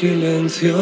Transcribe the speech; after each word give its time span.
silencio, 0.00 0.76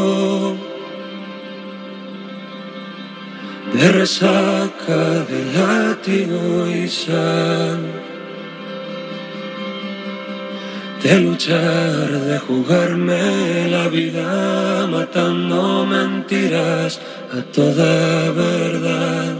de 3.72 3.92
resaca, 3.92 5.00
de 5.30 5.40
látigo 5.56 6.66
y 6.68 6.86
sal, 6.86 7.80
de 11.02 11.20
luchar, 11.20 12.10
de 12.28 12.38
jugarme 12.40 13.70
la 13.70 13.88
vida, 13.88 14.86
matando 14.86 15.86
mentiras 15.86 17.00
a 17.32 17.40
toda 17.56 18.30
verdad 18.32 19.36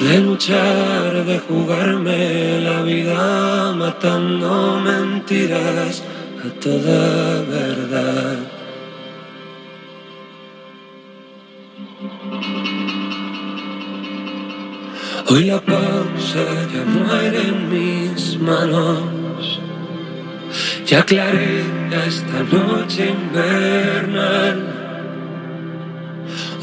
de 0.00 0.20
luchar, 0.20 1.24
de 1.24 1.38
jugarme 1.38 2.60
la 2.60 2.82
vida, 2.82 3.72
matando 3.72 4.80
mentiras 4.80 6.02
a 6.46 6.60
toda 6.60 7.42
verdad. 7.42 8.38
Hoy 15.28 15.44
la 15.44 15.60
pausa 15.60 16.44
ya 16.72 16.84
muere 16.84 17.40
en 17.48 17.68
mis 17.68 18.38
manos. 18.38 19.60
Ya 20.86 21.00
aclaré 21.00 21.64
esta 22.06 22.38
noche 22.52 23.10
invernal. 23.10 24.58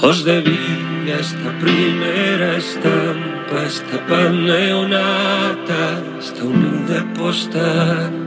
Os 0.01 0.23
debí 0.23 0.59
esta 1.07 1.49
primera 1.59 2.57
estampa, 2.57 3.63
esta 3.65 3.97
pan 4.07 4.45
neonata, 4.45 6.01
esta 6.19 6.43
humilde 6.43 7.03
postal. 7.17 8.22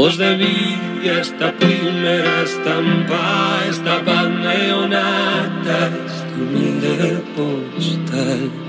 Os 0.00 0.16
de 0.16 0.36
Villa, 0.36 1.18
esta 1.18 1.50
primeira 1.54 2.44
estampa, 2.44 3.58
esta 3.68 3.98
bandeonata, 3.98 5.90
este 6.06 6.34
humilde 6.40 7.20
postal. 7.34 8.67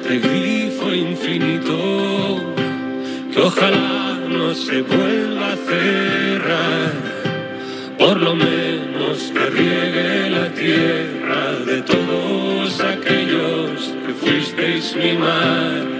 Este 0.00 0.18
grifo 0.18 0.94
infinito, 0.94 1.76
que 3.32 3.40
ojalá 3.40 4.16
no 4.28 4.54
se 4.54 4.82
vuelva 4.82 5.52
a 5.52 5.56
cerrar, 5.56 6.92
por 7.98 8.20
lo 8.20 8.34
menos 8.34 9.32
que 9.32 9.46
riegue 9.50 10.30
la 10.30 10.48
tierra 10.50 11.52
de 11.66 11.82
todos 11.82 12.80
aquellos 12.80 13.92
que 14.06 14.12
fuisteis 14.14 14.94
mi 14.94 15.14
mar, 15.18 15.97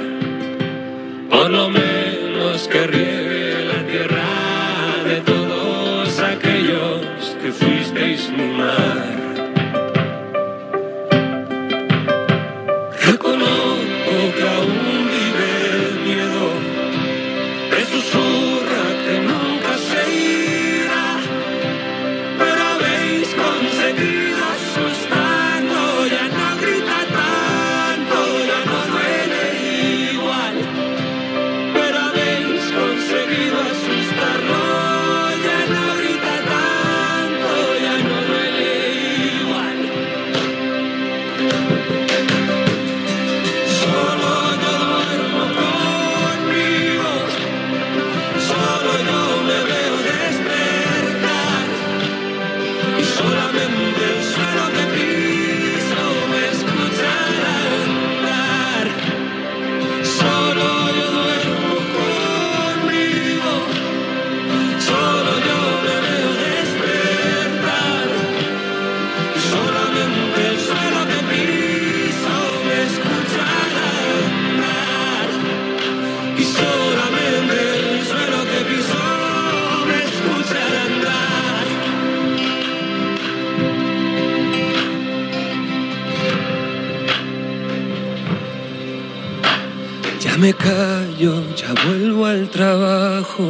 me 90.49 90.55
callo, 90.55 91.55
ya 91.55 91.75
vuelvo 91.87 92.25
al 92.25 92.49
trabajo. 92.49 93.47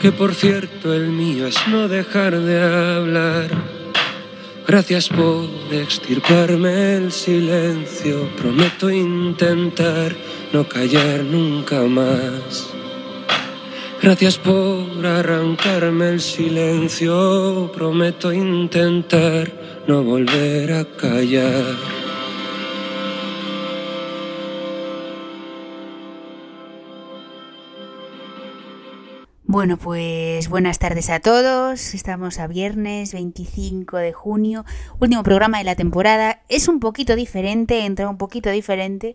Que 0.00 0.10
por 0.10 0.34
cierto 0.34 0.92
el 0.92 1.10
mío 1.10 1.46
es 1.46 1.56
no 1.68 1.86
dejar 1.86 2.36
de 2.40 2.60
hablar. 2.60 3.48
Gracias 4.66 5.08
por 5.08 5.48
extirparme 5.70 6.96
el 6.96 7.12
silencio. 7.12 8.28
Prometo 8.36 8.90
intentar 8.90 10.16
no 10.52 10.68
callar 10.68 11.22
nunca 11.22 11.82
más. 11.82 12.70
Gracias 14.02 14.38
por 14.38 15.06
arrancarme 15.06 16.08
el 16.08 16.20
silencio. 16.20 17.70
Prometo 17.72 18.32
intentar 18.32 19.52
no 19.86 20.02
volver 20.02 20.72
a 20.72 20.84
callar. 20.84 22.01
Bueno, 29.52 29.76
pues 29.76 30.48
buenas 30.48 30.78
tardes 30.78 31.10
a 31.10 31.20
todos. 31.20 31.92
Estamos 31.92 32.38
a 32.38 32.46
viernes 32.46 33.12
25 33.12 33.98
de 33.98 34.14
junio, 34.14 34.64
último 34.98 35.22
programa 35.22 35.58
de 35.58 35.64
la 35.64 35.76
temporada. 35.76 36.40
Es 36.48 36.68
un 36.68 36.80
poquito 36.80 37.16
diferente, 37.16 37.84
entra 37.84 38.08
un 38.08 38.16
poquito 38.16 38.48
diferente. 38.48 39.14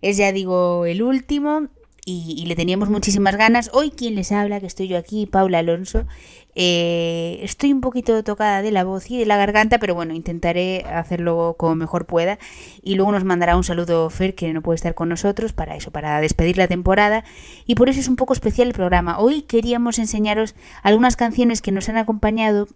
Es 0.00 0.18
ya 0.18 0.30
digo 0.30 0.86
el 0.86 1.02
último 1.02 1.66
y, 2.04 2.36
y 2.38 2.46
le 2.46 2.54
teníamos 2.54 2.90
muchísimas 2.90 3.34
ganas. 3.34 3.70
Hoy 3.72 3.90
quien 3.90 4.14
les 4.14 4.30
habla, 4.30 4.60
que 4.60 4.66
estoy 4.66 4.86
yo 4.86 4.96
aquí, 4.96 5.26
Paula 5.26 5.58
Alonso. 5.58 6.04
Eh, 6.54 7.38
estoy 7.42 7.72
un 7.72 7.80
poquito 7.80 8.22
tocada 8.22 8.60
de 8.60 8.70
la 8.70 8.84
voz 8.84 9.10
y 9.10 9.18
de 9.18 9.26
la 9.26 9.36
garganta, 9.36 9.78
pero 9.78 9.94
bueno, 9.94 10.12
intentaré 10.14 10.84
hacerlo 10.84 11.56
como 11.58 11.74
mejor 11.74 12.06
pueda. 12.06 12.38
Y 12.82 12.94
luego 12.94 13.12
nos 13.12 13.24
mandará 13.24 13.56
un 13.56 13.64
saludo 13.64 14.10
Fer, 14.10 14.34
que 14.34 14.52
no 14.52 14.62
puede 14.62 14.76
estar 14.76 14.94
con 14.94 15.08
nosotros, 15.08 15.52
para 15.52 15.76
eso, 15.76 15.90
para 15.90 16.20
despedir 16.20 16.58
la 16.58 16.68
temporada. 16.68 17.24
Y 17.66 17.74
por 17.74 17.88
eso 17.88 18.00
es 18.00 18.08
un 18.08 18.16
poco 18.16 18.32
especial 18.32 18.68
el 18.68 18.74
programa. 18.74 19.18
Hoy 19.18 19.42
queríamos 19.42 19.98
enseñaros 19.98 20.54
algunas 20.82 21.16
canciones 21.16 21.62
que 21.62 21.72
nos 21.72 21.88
han 21.88 21.96
acompañado 21.96 22.68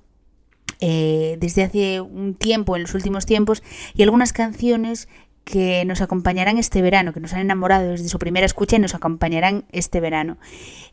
eh, 0.81 1.37
desde 1.41 1.63
hace 1.63 2.01
un 2.01 2.35
tiempo, 2.35 2.77
en 2.77 2.83
los 2.83 2.95
últimos 2.95 3.25
tiempos, 3.25 3.63
y 3.95 4.03
algunas 4.03 4.33
canciones 4.33 5.09
que 5.47 5.85
nos 5.85 6.01
acompañarán 6.01 6.59
este 6.59 6.83
verano, 6.83 7.13
que 7.13 7.21
nos 7.21 7.33
han 7.33 7.39
enamorado 7.39 7.93
desde 7.93 8.09
su 8.09 8.19
primera 8.19 8.45
escucha 8.45 8.77
y 8.77 8.81
nos 8.81 8.97
acompañarán 8.97 9.65
este 9.71 10.01
verano. 10.01 10.39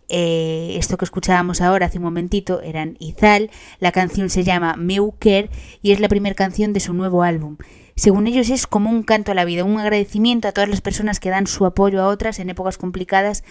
Eh, 0.10 0.76
esto 0.78 0.96
que 0.96 1.06
escuchábamos 1.06 1.60
ahora 1.60 1.88
hace 1.88 1.98
un 1.98 2.04
momentito 2.04 2.62
eran 2.62 2.96
Izal, 3.00 3.50
la 3.80 3.92
canción 3.92 4.30
se 4.30 4.44
llama 4.44 4.76
Meu 4.78 5.16
Quer 5.18 5.50
y 5.82 5.92
es 5.92 6.00
la 6.00 6.08
primera 6.08 6.36
canción 6.36 6.72
de 6.72 6.82
su 6.82 6.94
nuevo 6.94 7.24
álbum. 7.24 7.58
Según 7.96 8.28
ellos 8.28 8.52
es 8.52 8.68
como 8.68 8.92
un 8.92 9.02
canto 9.02 9.32
a 9.32 9.36
la 9.36 9.44
vida, 9.44 9.64
un 9.64 9.80
agradecimiento 9.80 10.48
a 10.48 10.52
todas 10.52 10.70
las 10.70 10.82
personas 10.82 11.20
que 11.20 11.32
dan 11.32 11.48
su 11.48 11.66
apoyo 11.66 12.00
a 12.00 12.08
otras 12.08 12.38
en 12.38 12.52
épocas 12.52 12.78
complicadas 12.78 13.44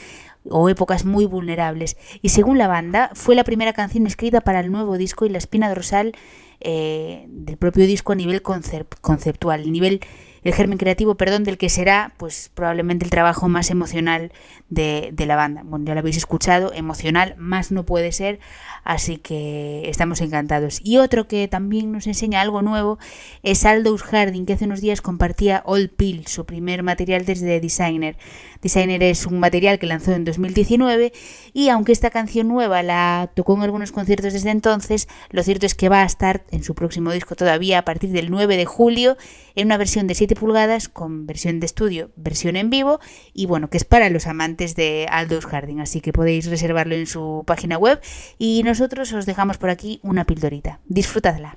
o 0.49 0.69
épocas 0.69 1.05
muy 1.05 1.27
vulnerables. 1.27 1.97
Y 2.23 2.29
según 2.29 2.59
la 2.59 2.69
banda, 2.69 3.11
fue 3.15 3.35
la 3.35 3.43
primera 3.43 3.73
canción 3.73 4.07
escrita 4.07 4.41
para 4.41 4.61
el 4.61 4.71
nuevo 4.71 4.99
disco 4.99 5.27
y 5.27 5.31
la 5.31 5.39
espina 5.39 5.69
dorsal 5.69 6.13
eh, 6.61 7.27
del 7.29 7.57
propio 7.57 7.87
disco 7.89 8.13
a 8.13 8.17
nivel 8.17 8.41
conceptual, 8.41 9.63
el 9.63 9.73
nivel 9.73 10.01
el 10.45 10.55
germen 10.55 10.79
creativo, 10.79 11.15
perdón, 11.15 11.45
del 11.45 11.59
que 11.59 11.69
será 11.69 12.13
pues 12.17 12.51
probablemente 12.55 13.05
el 13.05 13.11
trabajo 13.11 13.49
más 13.49 13.71
emocional 13.71 14.33
de, 14.69 15.15
la 15.27 15.37
banda. 15.37 15.63
Bueno, 15.65 15.85
ya 15.85 15.95
lo 15.95 16.01
habéis 16.01 16.17
escuchado, 16.17 16.73
emocional 16.73 17.35
más 17.39 17.71
no 17.71 17.85
puede 17.85 18.11
ser, 18.11 18.41
así 18.83 19.19
que 19.19 19.89
estamos 19.89 20.21
encantados. 20.21 20.81
Y 20.83 20.99
otro 20.99 21.29
que 21.29 21.47
también 21.47 21.93
nos 21.93 22.07
enseña 22.07 22.41
algo 22.41 22.63
nuevo 22.63 22.99
es 23.43 23.65
Aldous 23.65 24.03
Harding, 24.03 24.47
que 24.47 24.55
hace 24.55 24.65
unos 24.65 24.81
días 24.81 25.01
compartía 25.01 25.63
Old 25.65 25.91
Pill, 25.91 26.27
su 26.27 26.45
primer 26.45 26.83
material 26.83 27.25
desde 27.25 27.61
Designer. 27.61 28.17
Designer 28.63 29.03
es 29.03 29.27
un 29.27 29.41
material 29.41 29.79
que 29.79 29.87
lanzó 29.87 30.13
en 30.13 30.25
2019 30.25 31.13
y 31.53 31.69
aunque 31.69 31.93
esta 31.93 32.11
canción 32.11 32.49
nueva 32.49 32.83
la 32.83 33.31
tocó 33.35 33.55
en 33.55 33.63
algunos 33.63 33.93
conciertos 33.93 34.33
desde 34.33 34.51
entonces, 34.51 35.09
lo 35.31 35.43
cierto 35.43 35.67
es 35.67 35.75
que 35.75 35.89
va 35.89 36.03
a 36.03 36.07
estar 36.07 36.45
en 36.51 36.63
su 36.63 36.75
próximo 36.75 37.13
disco 37.13 37.35
todavía 37.35 37.79
a 37.79 37.85
partir 37.85 38.11
del 38.11 38.31
9 38.31 38.57
de 38.57 38.65
julio 38.65 39.17
en 39.57 39.67
una 39.67 39.77
versión 39.77 40.07
de 40.07 40.15
7 40.15 40.37
pulgadas 40.37 40.89
con 40.89 41.27
versión 41.27 41.61
de 41.61 41.67
estudio, 41.67 42.11
versión 42.17 42.57
en 42.57 42.71
vivo 42.71 43.01
y 43.35 43.47
bueno, 43.47 43.69
que 43.69 43.77
es 43.77 43.85
para 43.85 44.09
los 44.11 44.27
amantes 44.27 44.77
de 44.77 45.07
Aldous 45.11 45.47
Harding, 45.47 45.81
así 45.81 46.01
que 46.01 46.13
podéis 46.13 46.47
reservarlo 46.47 46.95
en 46.95 47.07
su 47.07 47.43
página 47.47 47.79
web 47.79 48.01
y 48.39 48.63
nosotros 48.63 49.13
os 49.13 49.27
dejamos 49.27 49.59
por 49.59 49.71
aquí 49.71 49.99
una 50.03 50.25
pildorita. 50.25 50.81
Disfrutadla. 50.87 51.57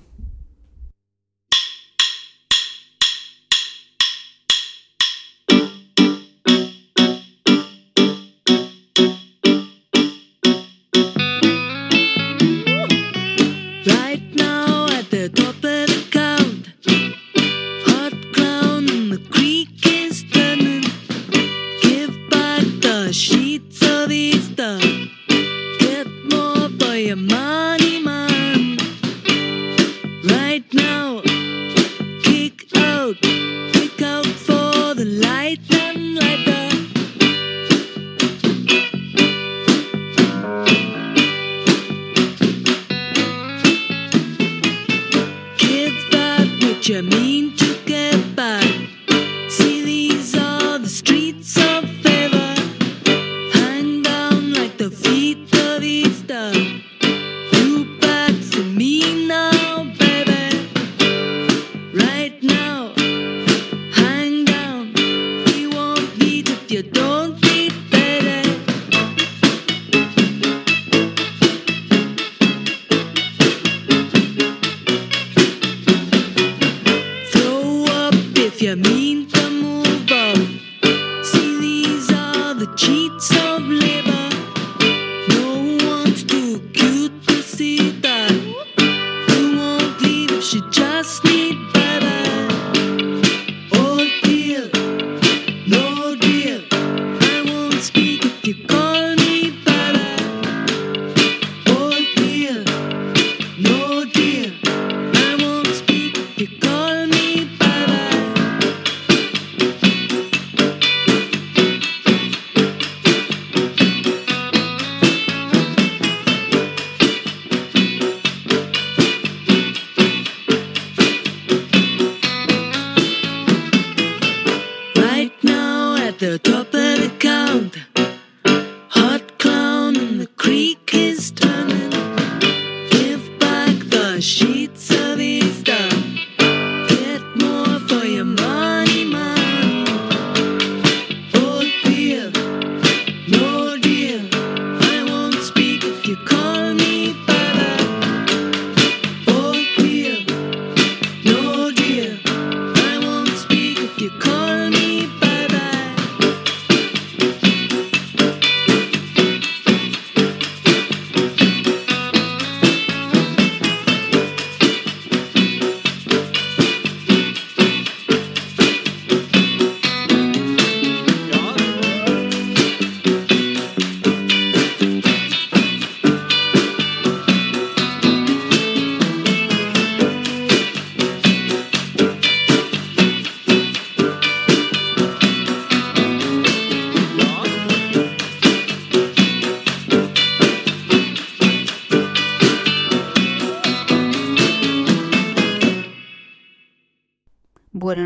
the 50.85 50.89
street. 50.89 51.24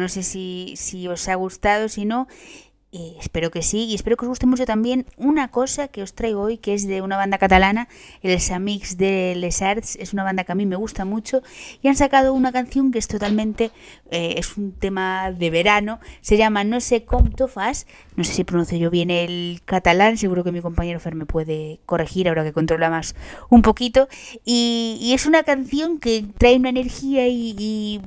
No 0.09 0.11
sé 0.11 0.23
si, 0.23 0.73
si 0.75 1.07
os 1.07 1.27
ha 1.27 1.35
gustado, 1.35 1.87
si 1.87 2.03
no, 2.03 2.27
espero 2.91 3.51
que 3.51 3.61
sí, 3.61 3.83
y 3.83 3.93
espero 3.93 4.17
que 4.17 4.25
os 4.25 4.29
guste 4.29 4.47
mucho 4.47 4.65
también 4.65 5.05
una 5.17 5.49
cosa 5.49 5.87
que 5.87 6.01
os 6.01 6.15
traigo 6.15 6.41
hoy, 6.41 6.57
que 6.57 6.73
es 6.73 6.87
de 6.87 7.03
una 7.03 7.15
banda 7.15 7.37
catalana, 7.37 7.87
el 8.23 8.39
Samix 8.39 8.97
de 8.97 9.35
Les 9.37 9.61
Arts, 9.61 9.97
es 9.97 10.11
una 10.13 10.23
banda 10.23 10.45
que 10.45 10.51
a 10.51 10.55
mí 10.55 10.65
me 10.65 10.77
gusta 10.77 11.05
mucho, 11.05 11.43
y 11.83 11.89
han 11.89 11.95
sacado 11.95 12.33
una 12.33 12.51
canción 12.51 12.91
que 12.91 12.97
es 12.97 13.07
totalmente, 13.07 13.69
eh, 14.09 14.33
es 14.37 14.57
un 14.57 14.71
tema 14.71 15.31
de 15.31 15.51
verano, 15.51 15.99
se 16.21 16.37
llama 16.37 16.63
No 16.63 16.81
sé 16.81 17.05
com 17.05 17.29
fas, 17.47 17.85
no 18.15 18.23
sé 18.23 18.33
si 18.33 18.43
pronuncio 18.43 18.79
yo 18.79 18.89
bien 18.89 19.11
el 19.11 19.61
catalán, 19.63 20.17
seguro 20.17 20.43
que 20.43 20.51
mi 20.51 20.61
compañero 20.61 20.99
Fer 20.99 21.13
me 21.13 21.27
puede 21.27 21.81
corregir 21.85 22.29
ahora 22.29 22.43
que 22.43 22.51
controla 22.51 22.89
más 22.89 23.13
un 23.51 23.61
poquito, 23.61 24.07
y, 24.43 25.11
es 25.13 25.27
una 25.27 25.43
canción 25.43 25.99
que 25.99 26.25
trae 26.39 26.55
una 26.55 26.69
energía 26.69 27.27
y 27.27 28.01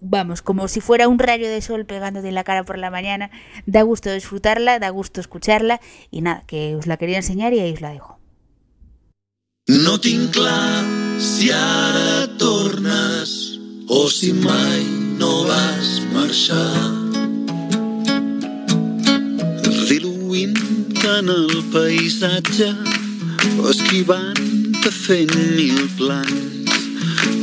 vamos, 0.00 0.42
como 0.42 0.68
si 0.68 0.80
fuera 0.80 1.08
un 1.08 1.18
rayo 1.18 1.48
de 1.48 1.60
sol 1.62 1.86
pegándote 1.86 2.28
en 2.28 2.34
la 2.34 2.44
cara 2.44 2.64
por 2.64 2.78
la 2.78 2.90
mañana. 2.90 3.30
Da 3.66 3.82
gusto 3.82 4.12
disfrutarla, 4.12 4.78
da 4.78 4.90
gusto 4.90 5.20
escucharla 5.20 5.80
y 6.10 6.20
nada, 6.20 6.44
que 6.46 6.76
os 6.76 6.86
la 6.86 6.96
quería 6.96 7.16
enseñar 7.16 7.52
y 7.52 7.60
ahí 7.60 7.72
os 7.72 7.80
la 7.80 7.90
dejo. 7.90 8.18
No 9.68 9.98
si 9.98 11.50
o 13.90 14.08
si 14.08 14.32
mai 14.32 14.84
no 15.18 15.44
vas 15.44 16.00
el 25.20 26.57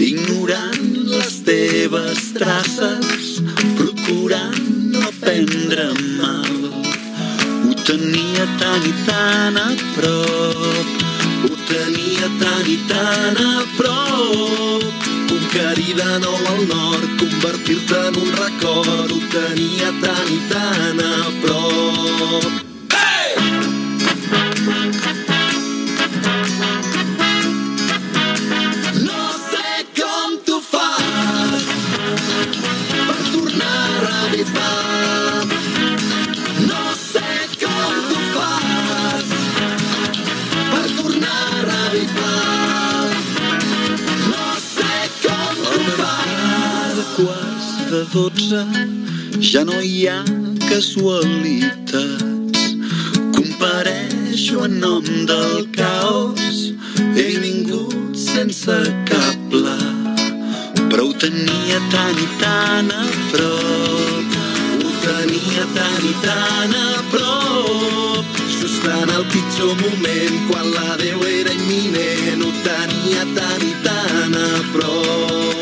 ignorant 0.02 0.96
les 1.12 1.44
teves 1.44 2.34
traces, 2.34 3.42
procurant 3.78 4.60
no 4.92 5.12
prendre 5.22 5.88
mal. 6.20 6.56
Ho 7.66 7.74
tenia 7.88 8.46
tan 8.60 8.86
i 8.90 8.94
tan 9.08 9.58
a 9.62 9.68
prop, 9.96 11.08
ho 11.46 11.54
tenia 11.72 12.30
tan 12.42 12.70
i 12.76 12.78
tan 12.92 13.42
a 13.46 13.66
prop. 13.78 15.10
Conquerir 15.32 15.96
de 16.02 16.12
nou 16.28 16.38
al 16.54 16.64
nord, 16.68 17.10
convertir-te 17.24 18.06
en 18.12 18.22
un 18.24 18.32
record, 18.44 19.12
ho 19.12 19.20
tenia 19.40 19.92
tan 20.04 20.32
i 20.38 20.40
tan 20.52 21.04
a 21.10 21.18
prop. 21.42 22.75
Dotze 48.14 48.66
ja 49.40 49.64
no 49.64 49.80
hi 49.82 50.08
ha 50.08 50.24
casualitats. 50.70 52.60
Compareixo 53.36 54.66
en 54.66 54.80
nom 54.80 55.04
del 55.30 55.68
caos. 55.78 56.58
He 57.16 57.28
vingut 57.40 58.16
sense 58.18 58.78
cap 59.10 59.36
pla, 59.50 59.78
però 60.90 61.04
ho 61.08 61.14
tenia 61.26 61.80
tan 61.94 62.16
i 62.26 62.30
tan 62.42 62.92
a 62.92 63.04
prop. 63.32 64.28
Ho 64.84 64.92
tenia 65.08 65.66
tan 65.78 66.02
i 66.12 66.16
tan 66.28 66.72
a 66.84 66.88
prop. 67.12 68.26
Just 68.60 68.86
en 69.00 69.10
el 69.18 69.26
pitjor 69.34 69.74
moment, 69.84 70.36
quan 70.50 70.66
la 70.78 70.98
Déu 71.02 71.20
era 71.40 71.54
imminent, 71.60 72.42
ho 72.44 72.52
tenia 72.70 73.24
tan 73.36 73.62
i 73.72 73.74
tan 73.84 74.34
a 74.46 74.50
prop. 74.74 75.55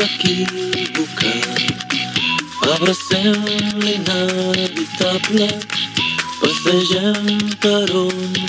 aqui 0.00 0.42
equivocar 0.42 1.32
abraçando 2.74 3.46
na 3.80 3.90
inabitável 4.60 5.60
Passejando 6.40 7.56
para 7.56 7.98
onde 7.98 8.45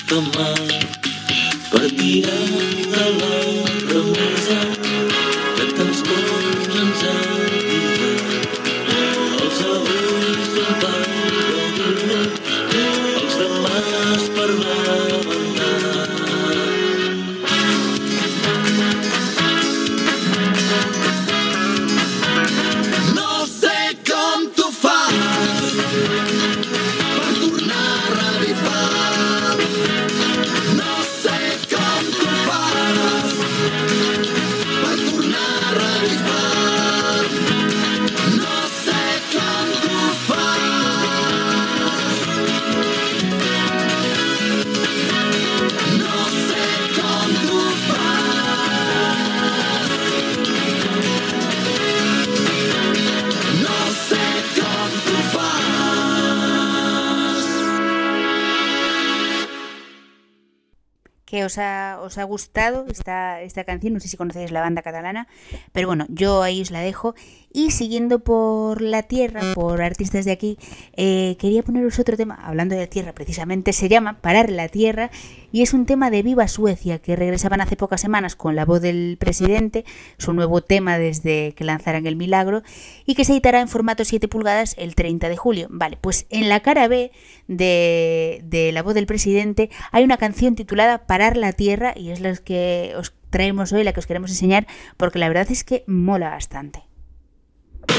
gustado 62.38 62.86
esta, 62.88 63.42
esta 63.42 63.64
canción. 63.64 63.94
No 63.94 64.00
sé 64.00 64.08
si 64.08 64.16
conocéis 64.16 64.52
la 64.52 64.62
banda 64.62 64.84
catalana, 64.84 65.28
pero 65.72 65.88
bueno, 65.88 66.06
yo 66.08 66.44
ahí 66.44 66.62
os 66.62 66.70
la 66.70 66.82
dejo. 66.82 67.16
Y 67.58 67.72
siguiendo 67.72 68.20
por 68.20 68.84
la 68.84 69.02
tierra, 69.02 69.42
por 69.56 69.82
artistas 69.82 70.26
de 70.26 70.32
aquí, 70.32 70.60
eh, 70.96 71.38
quería 71.40 71.64
poneros 71.64 71.98
otro 71.98 72.16
tema, 72.16 72.36
hablando 72.36 72.76
de 72.76 72.86
tierra 72.86 73.14
precisamente, 73.14 73.74
se 73.74 73.90
llama 73.90 74.22
Parar 74.22 74.52
la 74.52 74.68
Tierra 74.68 75.10
y 75.52 75.64
es 75.64 75.74
un 75.74 75.88
tema 75.88 76.12
de 76.12 76.22
Viva 76.22 76.48
Suecia 76.48 77.00
que 77.00 77.16
regresaban 77.16 77.60
hace 77.60 77.76
pocas 77.76 78.00
semanas 78.00 78.36
con 78.36 78.56
la 78.56 78.64
voz 78.64 78.82
del 78.82 79.18
presidente, 79.20 79.86
su 80.20 80.34
nuevo 80.34 80.62
tema 80.62 81.00
desde 81.00 81.54
que 81.54 81.64
lanzaran 81.64 82.06
El 82.06 82.16
Milagro 82.16 82.62
y 83.08 83.16
que 83.16 83.26
se 83.26 83.32
editará 83.32 83.60
en 83.60 83.70
formato 83.70 84.06
7 84.06 84.28
pulgadas 84.28 84.76
el 84.78 84.94
30 84.94 85.28
de 85.28 85.38
julio. 85.38 85.66
Vale, 85.72 85.98
pues 86.00 86.28
en 86.30 86.50
la 86.50 86.60
cara 86.60 86.88
B 86.88 87.12
de, 87.48 88.44
de 88.44 88.72
la 88.72 88.84
voz 88.84 88.94
del 88.94 89.08
presidente 89.08 89.72
hay 89.92 90.04
una 90.04 90.18
canción 90.18 90.54
titulada 90.54 91.08
Parar 91.08 91.36
la 91.36 91.54
Tierra 91.54 91.96
y 91.96 92.12
es 92.12 92.20
la 92.20 92.36
que 92.36 92.94
os 92.96 93.16
traemos 93.32 93.74
hoy, 93.74 93.84
la 93.84 93.94
que 93.94 94.00
os 94.02 94.06
queremos 94.06 94.30
enseñar, 94.30 94.68
porque 94.96 95.18
la 95.18 95.28
verdad 95.28 95.48
es 95.50 95.64
que 95.64 95.84
mola 95.88 96.30
bastante. 96.30 96.87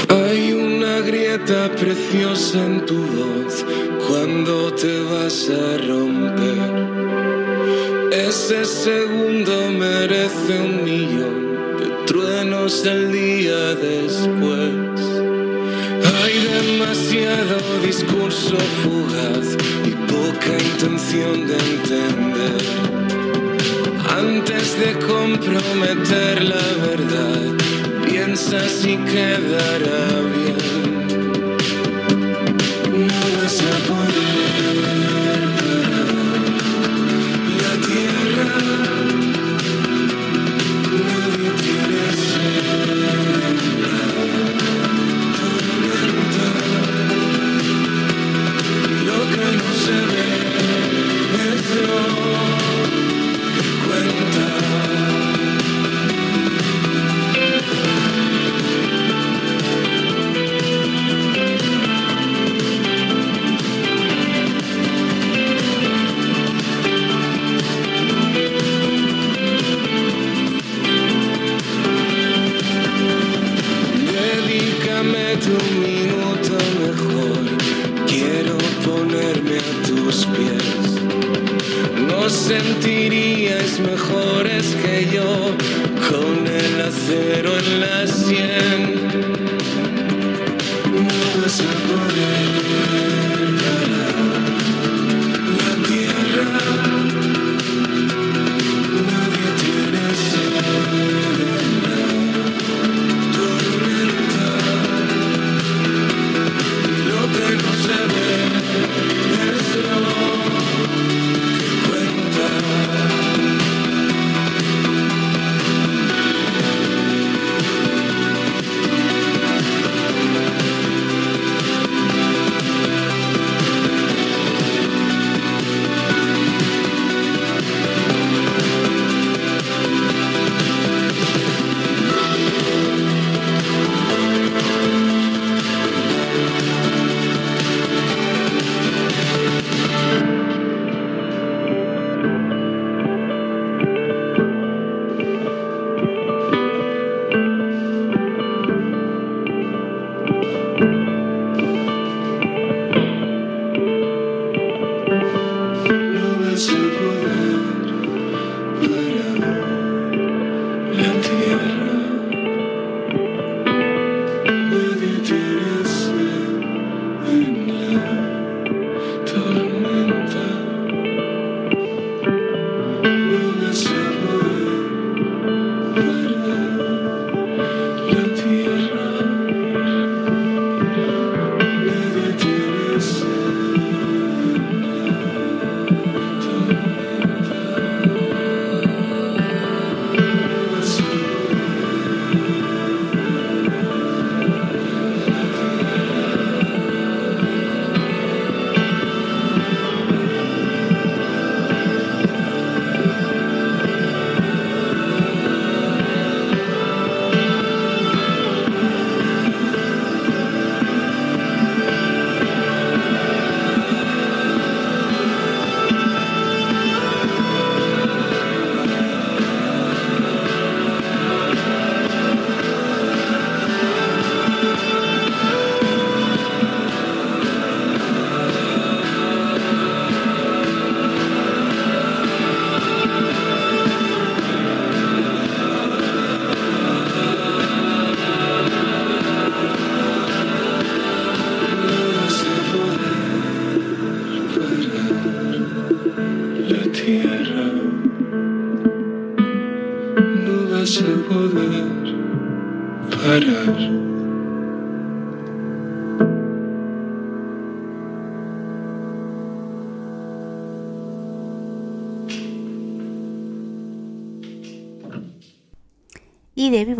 Hay 0.09 0.53
una 0.53 0.99
grieta 1.01 1.71
preciosa 1.71 2.65
en 2.65 2.85
tu 2.85 2.97
voz 2.97 3.65
cuando 4.07 4.73
te 4.73 5.01
vas 5.03 5.49
a 5.49 5.77
romper. 5.87 6.59
Ese 8.11 8.65
segundo 8.65 9.71
merece 9.71 10.59
un 10.59 10.83
millón 10.83 11.77
de 11.79 12.05
truenos 12.05 12.85
el 12.85 13.11
día 13.11 13.75
después. 13.75 14.99
Hay 16.21 16.35
demasiado 16.61 17.57
discurso 17.83 18.57
fugaz 18.83 19.57
y 19.85 19.91
poca 20.11 20.51
intención 20.71 21.47
de 21.47 21.55
entender. 21.55 22.61
Antes 24.09 24.79
de 24.79 24.93
comprometer 25.07 26.43
la 26.43 26.67
verdad, 26.87 27.59
piensa 28.29 28.69
si 28.69 28.95
quedará 28.95 30.21
bien. 30.35 30.68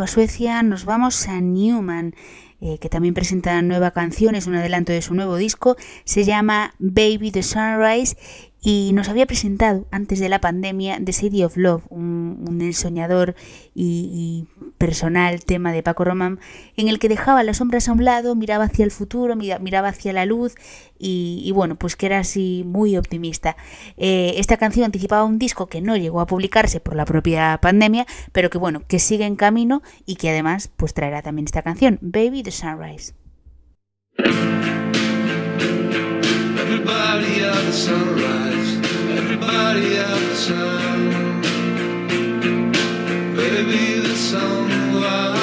Suecia 0.09 0.63
nos 0.63 0.85
vamos 0.85 1.27
a 1.27 1.39
Newman, 1.39 2.15
eh, 2.61 2.79
que 2.79 2.89
también 2.89 3.13
presenta 3.13 3.61
nueva 3.61 3.91
canción, 3.91 4.33
es 4.33 4.47
un 4.47 4.55
adelanto 4.55 4.91
de 4.91 5.03
su 5.03 5.13
nuevo 5.13 5.35
disco, 5.35 5.77
se 6.03 6.23
llama 6.23 6.73
Baby 6.79 7.29
the 7.31 7.43
Sunrise 7.43 8.17
y 8.61 8.91
nos 8.93 9.07
había 9.07 9.25
presentado 9.25 9.87
antes 9.91 10.19
de 10.19 10.27
la 10.27 10.41
pandemia 10.41 10.99
The 11.03 11.13
City 11.13 11.43
of 11.43 11.55
Love, 11.55 11.83
un, 11.89 12.45
un 12.47 12.73
soñador 12.73 13.35
y, 13.73 14.47
personal 14.77 15.43
tema 15.43 15.71
de 15.71 15.83
Paco 15.83 16.03
Román, 16.03 16.39
en 16.75 16.87
el 16.87 16.99
que 16.99 17.09
dejaba 17.09 17.43
las 17.43 17.57
sombras 17.57 17.87
a 17.87 17.93
un 17.93 18.03
lado, 18.03 18.35
miraba 18.35 18.65
hacia 18.65 18.85
el 18.85 18.91
futuro, 18.91 19.35
mira, 19.35 19.59
miraba 19.59 19.89
hacia 19.89 20.13
la 20.13 20.25
luz 20.25 20.55
y, 20.97 21.41
y, 21.45 21.51
bueno, 21.51 21.75
pues 21.75 21.95
que 21.95 22.05
era 22.05 22.19
así 22.19 22.63
muy 22.65 22.97
optimista. 22.97 23.55
Eh, 23.97 24.33
esta 24.37 24.57
canción 24.57 24.85
anticipaba 24.85 25.23
un 25.23 25.39
disco 25.39 25.67
que 25.67 25.81
no 25.81 25.95
llegó 25.95 26.19
a 26.21 26.27
publicarse 26.27 26.79
por 26.79 26.95
la 26.95 27.05
propia 27.05 27.59
pandemia, 27.61 28.05
pero 28.31 28.49
que 28.49 28.57
bueno, 28.57 28.83
que 28.87 28.99
sigue 28.99 29.25
en 29.25 29.35
camino 29.35 29.81
y 30.05 30.15
que 30.15 30.29
además 30.29 30.69
pues 30.75 30.93
traerá 30.93 31.21
también 31.21 31.45
esta 31.45 31.61
canción, 31.61 31.97
Baby 32.01 32.43
the 32.43 32.51
Sunrise. 32.51 33.13
Everybody 36.79 37.43
of 37.43 37.65
the 37.65 37.73
sunrise, 37.73 38.77
everybody 39.11 39.97
of 39.97 40.19
the 40.29 40.35
sun. 40.35 41.09
Baby, 43.35 43.99
the 43.99 44.15
sunrise. 44.15 45.35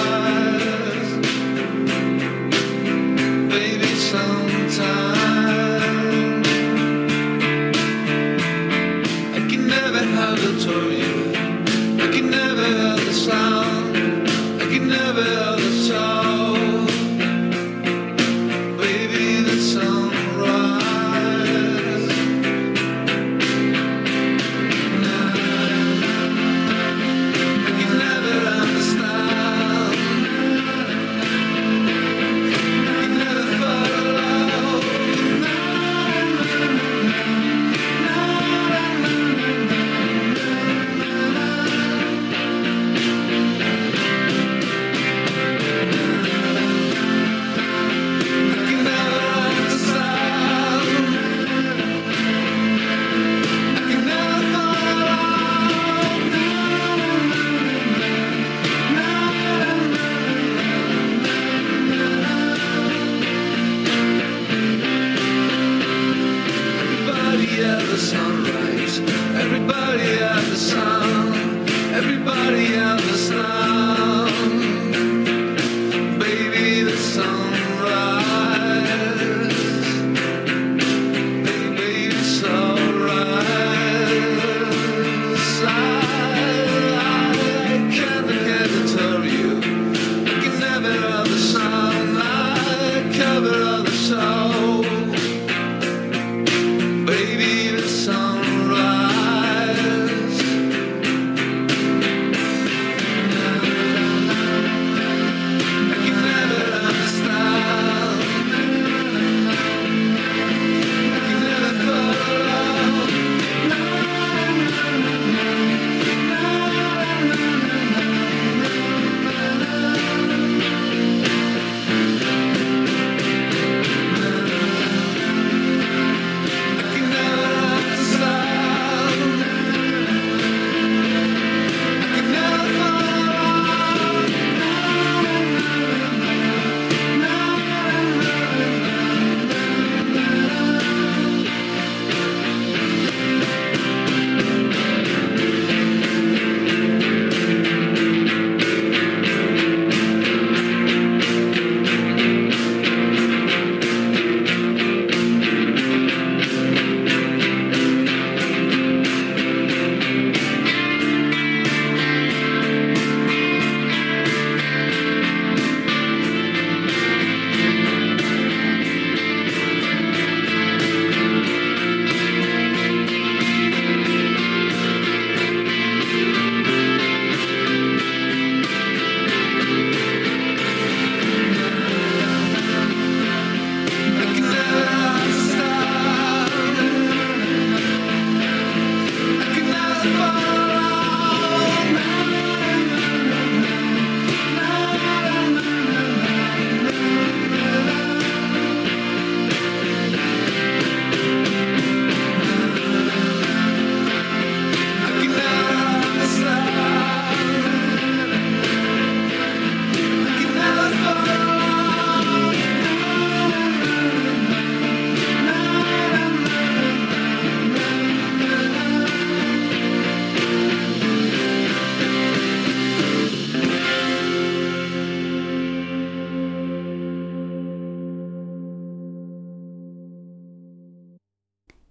Baby, 3.50 3.86
sometime. 3.96 5.15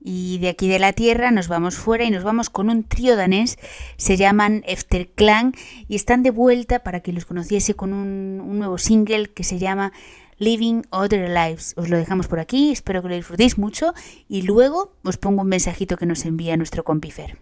Y 0.07 0.37
de 0.37 0.49
aquí 0.49 0.67
de 0.67 0.77
la 0.77 0.93
Tierra 0.93 1.31
nos 1.31 1.47
vamos 1.47 1.77
fuera 1.77 2.03
y 2.03 2.11
nos 2.11 2.23
vamos 2.23 2.51
con 2.51 2.69
un 2.69 2.83
trío 2.83 3.15
danés, 3.15 3.57
se 3.97 4.17
llaman 4.17 4.63
Efterklang 4.67 5.53
y 5.87 5.95
están 5.95 6.21
de 6.21 6.29
vuelta 6.29 6.83
para 6.83 6.99
que 6.99 7.11
los 7.11 7.25
conociese 7.25 7.73
con 7.73 7.91
un 7.91 8.59
nuevo 8.59 8.77
single 8.77 9.33
que 9.33 9.43
se 9.43 9.57
llama 9.57 9.93
Living 10.37 10.83
Other 10.91 11.27
Lives. 11.27 11.73
Os 11.75 11.89
lo 11.89 11.97
dejamos 11.97 12.27
por 12.27 12.39
aquí, 12.39 12.71
espero 12.71 13.01
que 13.01 13.09
lo 13.09 13.15
disfrutéis 13.15 13.57
mucho 13.57 13.95
y 14.29 14.43
luego 14.43 14.93
os 15.03 15.17
pongo 15.17 15.41
un 15.41 15.47
mensajito 15.47 15.97
que 15.97 16.05
nos 16.05 16.23
envía 16.25 16.55
nuestro 16.55 16.83
compifer. 16.83 17.39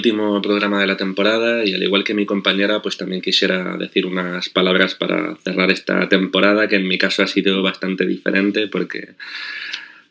Último 0.00 0.40
programa 0.40 0.80
de 0.80 0.86
la 0.86 0.96
temporada 0.96 1.62
y 1.62 1.74
al 1.74 1.82
igual 1.82 2.04
que 2.04 2.14
mi 2.14 2.24
compañera, 2.24 2.80
pues 2.80 2.96
también 2.96 3.20
quisiera 3.20 3.76
decir 3.76 4.06
unas 4.06 4.48
palabras 4.48 4.94
para 4.94 5.36
cerrar 5.44 5.70
esta 5.70 6.08
temporada, 6.08 6.68
que 6.68 6.76
en 6.76 6.88
mi 6.88 6.96
caso 6.96 7.22
ha 7.22 7.26
sido 7.26 7.62
bastante 7.62 8.06
diferente 8.06 8.66
porque 8.66 9.10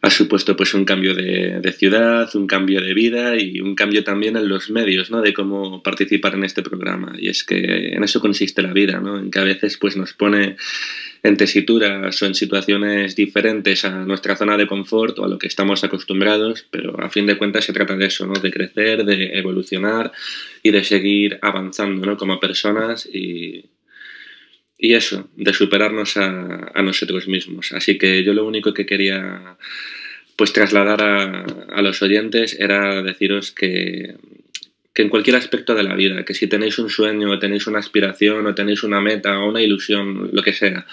ha 0.01 0.09
supuesto 0.09 0.55
pues 0.55 0.73
un 0.73 0.85
cambio 0.85 1.13
de, 1.13 1.59
de, 1.59 1.71
ciudad, 1.73 2.33
un 2.35 2.47
cambio 2.47 2.81
de 2.81 2.93
vida 2.93 3.35
y 3.37 3.59
un 3.59 3.75
cambio 3.75 4.03
también 4.03 4.37
en 4.37 4.47
los 4.47 4.69
medios, 4.69 5.11
¿no? 5.11 5.21
De 5.21 5.33
cómo 5.33 5.83
participar 5.83 6.35
en 6.35 6.45
este 6.45 6.61
programa. 6.61 7.13
Y 7.17 7.27
es 7.27 7.43
que 7.43 7.93
en 7.93 8.03
eso 8.03 8.21
consiste 8.21 8.61
la 8.61 8.71
vida, 8.71 9.01
¿no? 9.01 9.19
En 9.19 9.29
que 9.29 9.39
a 9.39 9.43
veces 9.43 9.77
pues 9.77 9.97
nos 9.97 10.13
pone 10.13 10.55
en 11.21 11.35
tesituras 11.35 12.21
o 12.21 12.25
en 12.25 12.33
situaciones 12.33 13.13
diferentes 13.17 13.83
a 13.83 14.05
nuestra 14.05 14.37
zona 14.37 14.55
de 14.55 14.67
confort 14.67 15.19
o 15.19 15.25
a 15.25 15.27
lo 15.27 15.37
que 15.37 15.47
estamos 15.47 15.83
acostumbrados, 15.83 16.65
pero 16.71 16.97
a 17.01 17.09
fin 17.09 17.25
de 17.25 17.37
cuentas 17.37 17.65
se 17.65 17.73
trata 17.73 17.97
de 17.97 18.05
eso, 18.05 18.25
¿no? 18.25 18.39
De 18.39 18.51
crecer, 18.51 19.03
de 19.03 19.37
evolucionar 19.37 20.13
y 20.63 20.71
de 20.71 20.85
seguir 20.85 21.39
avanzando, 21.41 22.05
¿no? 22.05 22.15
Como 22.15 22.39
personas 22.39 23.05
y, 23.05 23.65
y 24.79 24.93
eso, 24.93 25.29
de 25.35 25.53
superarnos 25.53 26.15
a, 26.15 26.71
a, 26.73 26.81
nosotros 26.81 27.27
mismos. 27.27 27.73
Así 27.73 27.97
que 27.97 28.23
yo 28.23 28.33
lo 28.33 28.45
único 28.47 28.73
que 28.73 28.85
quería 28.85 29.57
pues 30.37 30.53
trasladar 30.53 31.03
a, 31.03 31.43
a 31.43 31.81
los 31.81 32.01
oyentes 32.01 32.57
era 32.57 33.03
deciros 33.03 33.51
que, 33.51 34.15
que 34.93 35.01
en 35.01 35.09
cualquier 35.09 35.35
aspecto 35.35 35.75
de 35.75 35.83
la 35.83 35.95
vida, 35.95 36.23
que 36.23 36.33
si 36.33 36.47
tenéis 36.47 36.79
un 36.79 36.89
sueño, 36.89 37.29
o 37.29 37.39
tenéis 37.39 37.67
una 37.67 37.79
aspiración, 37.79 38.47
o 38.47 38.55
tenéis 38.55 38.83
una 38.83 39.01
meta, 39.01 39.37
o 39.39 39.49
una 39.49 39.61
ilusión, 39.61 40.29
lo 40.31 40.41
que 40.41 40.53
sea, 40.53 40.87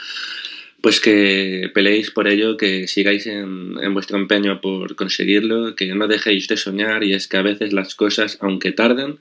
pues 0.81 1.01
que 1.01 1.71
peleéis 1.73 2.11
por 2.11 2.27
ello, 2.27 2.57
que 2.57 2.89
sigáis 2.89 3.27
en, 3.29 3.75
en, 3.81 3.95
vuestro 3.95 4.19
empeño 4.19 4.61
por 4.61 4.97
conseguirlo, 4.97 5.77
que 5.77 5.95
no 5.95 6.09
dejéis 6.09 6.49
de 6.49 6.57
soñar 6.57 7.05
y 7.05 7.15
es 7.15 7.29
que 7.29 7.37
a 7.37 7.43
veces 7.43 7.73
las 7.73 7.95
cosas, 7.95 8.39
aunque 8.41 8.73
tarden, 8.73 9.19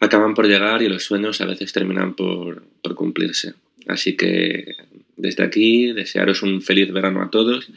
acaban 0.00 0.34
por 0.34 0.48
llegar 0.48 0.82
y 0.82 0.88
los 0.88 1.04
sueños 1.04 1.40
a 1.40 1.46
veces 1.46 1.72
terminan 1.72 2.14
por, 2.14 2.64
por 2.82 2.94
cumplirse. 2.94 3.54
Así 3.88 4.16
que 4.16 4.76
desde 5.16 5.44
aquí 5.44 5.92
desearos 5.92 6.42
un 6.42 6.62
feliz 6.62 6.92
verano 6.92 7.22
a 7.22 7.30
todos, 7.30 7.68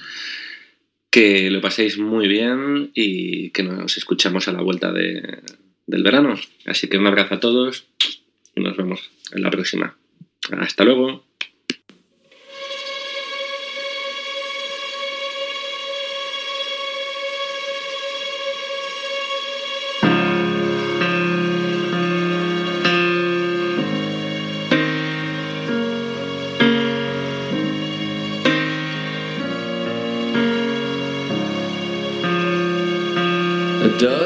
que 1.09 1.49
lo 1.49 1.61
paséis 1.61 1.97
muy 1.97 2.27
bien 2.27 2.91
y 2.93 3.49
que 3.51 3.63
nos 3.63 3.97
escuchamos 3.97 4.47
a 4.47 4.51
la 4.51 4.61
vuelta 4.61 4.91
de, 4.91 5.39
del 5.87 6.03
verano. 6.03 6.35
Así 6.65 6.87
que 6.87 6.97
un 6.97 7.07
abrazo 7.07 7.35
a 7.35 7.39
todos 7.39 7.85
y 8.55 8.61
nos 8.61 8.77
vemos 8.77 9.11
en 9.31 9.41
la 9.41 9.51
próxima. 9.51 9.97
Hasta 10.51 10.83
luego. 10.83 11.24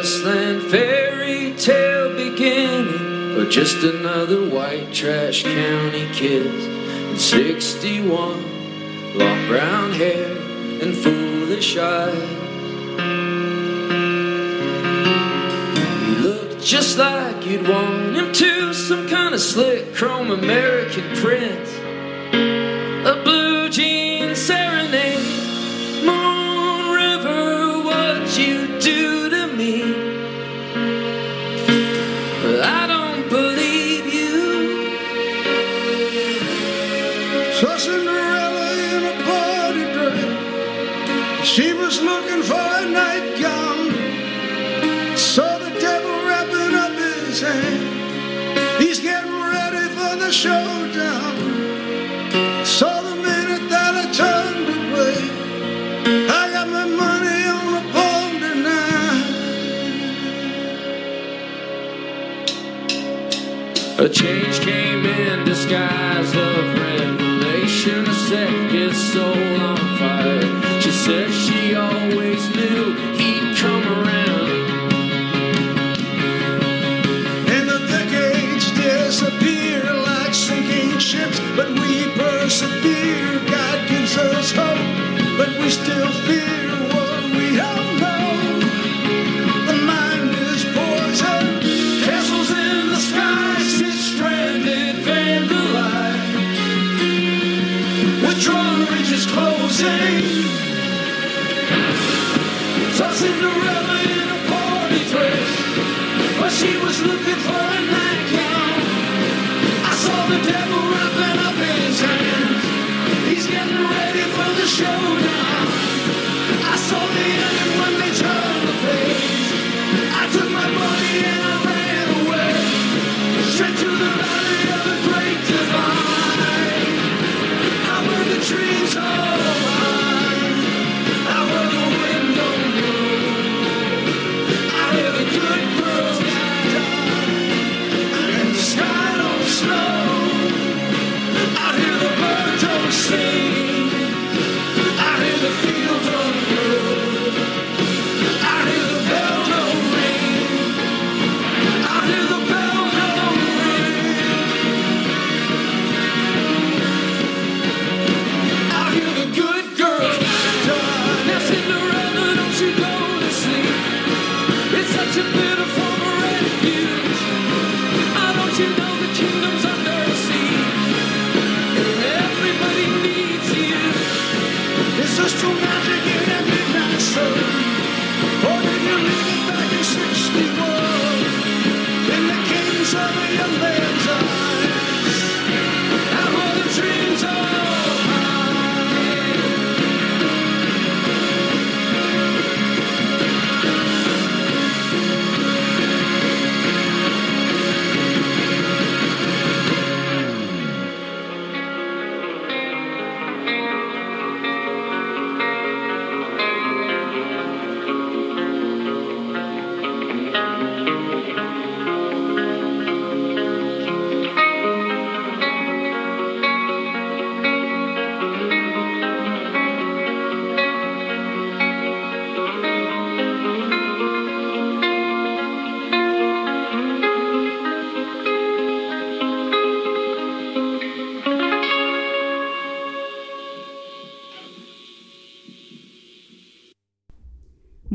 Dustland 0.09 0.71
fairy 0.71 1.53
tale 1.55 2.15
beginning, 2.15 3.37
or 3.37 3.47
just 3.47 3.83
another 3.83 4.49
white 4.49 4.91
trash 4.91 5.43
county 5.43 6.09
kid. 6.13 6.47
And 6.47 7.21
61, 7.21 8.09
long 9.19 9.47
brown 9.47 9.91
hair 9.91 10.35
and 10.81 10.97
foolish 10.97 11.77
eyes. 11.77 12.15
He 16.07 16.15
looked 16.23 16.63
just 16.63 16.97
like 16.97 17.45
you'd 17.45 17.67
want 17.67 18.15
him 18.15 18.33
to, 18.33 18.73
some 18.73 19.07
kind 19.07 19.35
of 19.35 19.41
slick 19.41 19.93
chrome 19.93 20.31
American 20.31 21.03
prince. 21.17 21.68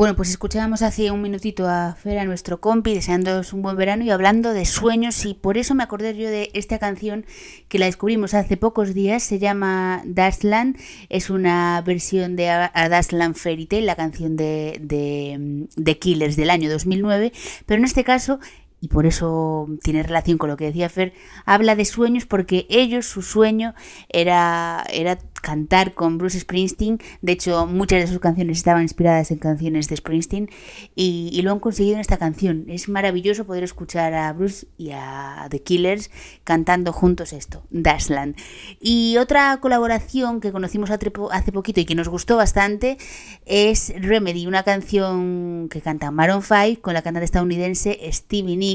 Bueno, 0.05 0.17
pues 0.17 0.29
escuchábamos 0.29 0.83
hace 0.83 1.11
un 1.11 1.23
minutito 1.23 1.67
a 1.67 1.95
Fer, 1.95 2.19
a 2.19 2.27
nuestro 2.27 2.61
compi, 2.61 2.93
deseándoos 2.93 3.55
un 3.55 3.63
buen 3.63 3.75
verano 3.75 4.05
y 4.05 4.11
hablando 4.11 4.53
de 4.53 4.67
sueños. 4.67 5.25
Y 5.25 5.33
por 5.33 5.57
eso 5.57 5.75
me 5.75 5.83
acordé 5.83 6.15
yo 6.15 6.29
de 6.29 6.51
esta 6.53 6.79
canción 6.79 7.25
que 7.69 7.79
la 7.79 7.87
descubrimos 7.87 8.35
hace 8.35 8.59
pocos 8.59 8.93
días, 8.93 9.23
se 9.23 9.39
llama 9.39 10.03
Dustland, 10.05 10.77
es 11.09 11.31
una 11.31 11.83
versión 11.87 12.37
de 12.37 12.51
A 12.51 12.89
Dustland 12.91 13.35
Fairy 13.35 13.65
Tale, 13.65 13.87
la 13.87 13.97
canción 13.97 14.37
de, 14.37 14.79
de, 14.83 15.69
de 15.75 15.99
Killers 15.99 16.37
del 16.37 16.51
año 16.51 16.71
2009, 16.71 17.33
pero 17.65 17.79
en 17.79 17.87
este 17.87 18.05
caso 18.05 18.41
y 18.85 18.89
por 18.89 19.07
eso 19.07 19.67
tiene 19.83 20.03
relación 20.03 20.37
con 20.37 20.51
lo 20.51 20.59
que 20.59 20.67
decía 20.67 20.91
Fer, 20.91 21.15
habla 21.47 21.75
de 21.75 21.87
sueños 21.87 22.27
porque 22.27 22.67
ellos, 22.69 23.07
su 23.07 23.23
sueño 23.23 23.75
era, 24.11 24.85
era 24.93 25.19
cantar 25.45 25.95
con 25.95 26.19
Bruce 26.19 26.41
Springsteen. 26.41 26.99
De 27.23 27.33
hecho, 27.33 27.67
muchas 27.67 28.01
de 28.01 28.07
sus 28.07 28.19
canciones 28.19 28.59
estaban 28.59 28.83
inspiradas 28.83 29.31
en 29.31 29.39
canciones 29.39 29.89
de 29.89 29.97
Springsteen 29.97 30.51
y, 30.95 31.41
lo 31.45 31.53
han 31.53 31.61
conseguido 31.61 31.95
en 31.95 32.01
esta 32.01 32.17
canción. 32.17 32.65
Es 32.69 32.89
maravilloso 32.89 33.45
poder 33.45 33.65
escuchar 33.65 34.15
a 34.15 34.33
Bruce 34.33 34.67
y 34.79 34.91
a 34.93 35.47
The 35.51 35.63
Killers 35.63 36.11
cantando 36.43 36.93
juntos 36.93 37.35
esto, 37.35 37.63
Dashland. 37.71 38.37
Y 38.81 39.19
otra 39.19 39.59
colaboración 39.61 40.41
que 40.41 40.53
conocimos 40.53 40.91
hace 40.91 41.53
poquito 41.53 41.81
y 41.81 41.85
que 41.85 41.95
nos 41.95 42.09
gustó 42.09 42.37
bastante 42.37 42.97
es 43.45 43.93
Remedy, 43.99 44.47
una 44.47 44.63
canción 44.63 45.69
que 45.71 45.83
canta 45.83 46.11
Maroon 46.11 46.43
5 46.43 46.81
con 46.81 46.95
la 46.95 47.03
cantante 47.03 47.27
estadounidense 47.27 48.01
Stevie 48.11 48.57
Nicks. 48.57 48.74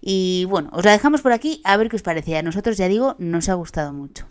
Y 0.00 0.44
bueno, 0.46 0.70
os 0.72 0.84
la 0.84 0.92
dejamos 0.92 1.22
por 1.22 1.32
aquí 1.32 1.60
a 1.64 1.76
ver 1.76 1.88
qué 1.88 1.96
os 1.96 2.02
parece. 2.02 2.36
A 2.36 2.42
nosotros, 2.42 2.76
ya 2.76 2.88
digo, 2.88 3.16
nos 3.18 3.48
ha 3.48 3.54
gustado 3.54 3.92
mucho. 3.92 4.26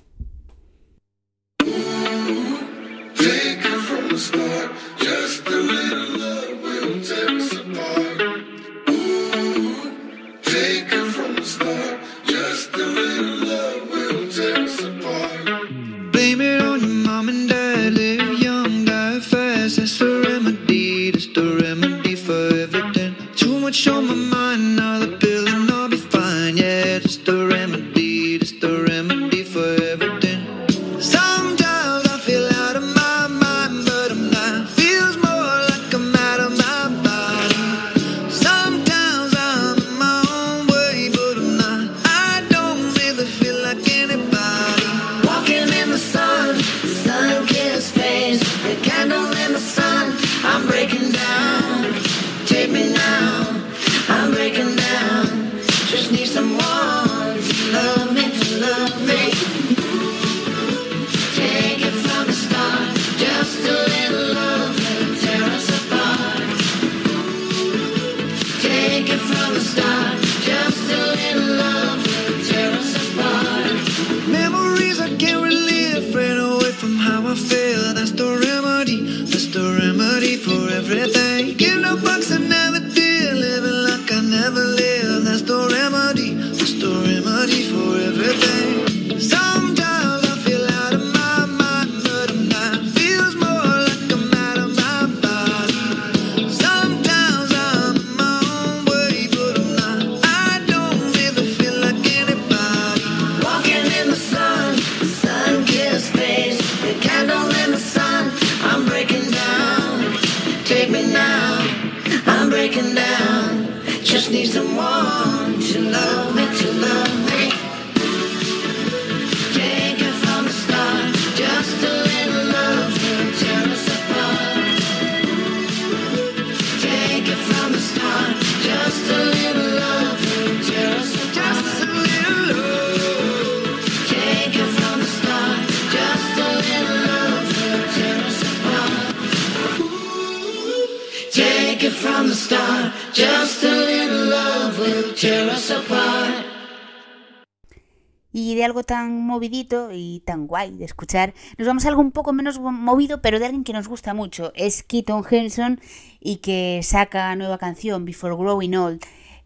Algo 148.63 148.83
tan 148.83 149.25
movidito 149.25 149.89
y 149.91 150.21
tan 150.25 150.47
guay 150.47 150.71
de 150.77 150.85
escuchar, 150.85 151.33
nos 151.57 151.67
vamos 151.67 151.85
a 151.85 151.89
algo 151.89 152.01
un 152.01 152.11
poco 152.11 152.33
menos 152.33 152.59
movido, 152.59 153.21
pero 153.21 153.39
de 153.39 153.45
alguien 153.45 153.63
que 153.63 153.73
nos 153.73 153.87
gusta 153.87 154.13
mucho. 154.13 154.51
Es 154.55 154.83
Keaton 154.83 155.23
Henson 155.29 155.79
y 156.19 156.37
que 156.37 156.81
saca 156.83 157.35
nueva 157.35 157.57
canción, 157.57 158.05
Before 158.05 158.35
Growing 158.35 158.75
Old. 158.75 159.01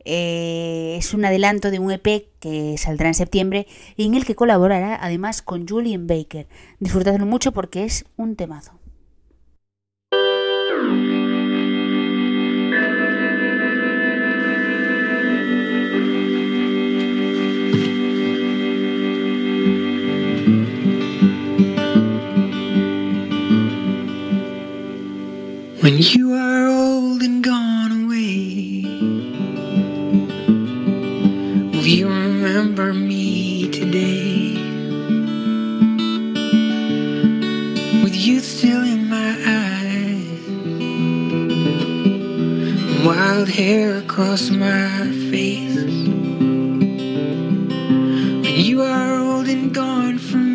Eh, 0.05 0.95
es 0.97 1.13
un 1.13 1.25
adelanto 1.25 1.69
de 1.69 1.79
un 1.79 1.91
EP 1.91 2.29
que 2.39 2.77
saldrá 2.77 3.09
en 3.09 3.13
septiembre 3.13 3.67
y 3.97 4.05
en 4.05 4.15
el 4.15 4.25
que 4.25 4.35
colaborará 4.35 4.97
además 5.01 5.41
con 5.41 5.67
Julian 5.67 6.07
Baker. 6.07 6.47
Disfrutadlo 6.79 7.25
mucho 7.25 7.51
porque 7.51 7.83
es 7.83 8.05
un 8.15 8.35
temazo. 8.35 8.71
When 25.87 25.99
you 25.99 26.33
are 26.33 26.67
old 26.67 27.21
and 27.23 27.41
gone 27.41 28.03
away, 28.03 28.83
will 31.71 31.87
you 31.87 32.09
remember 32.09 32.93
me 32.93 33.71
today? 33.71 34.57
With 38.03 38.13
youth 38.17 38.43
still 38.43 38.83
in 38.83 39.07
my 39.07 39.31
eyes, 39.47 40.27
wild 43.05 43.47
hair 43.47 43.99
across 43.99 44.49
my 44.49 44.89
face. 45.31 45.85
When 48.43 48.55
you 48.59 48.81
are 48.81 49.15
old 49.19 49.47
and 49.47 49.73
gone 49.73 50.17
from 50.17 50.46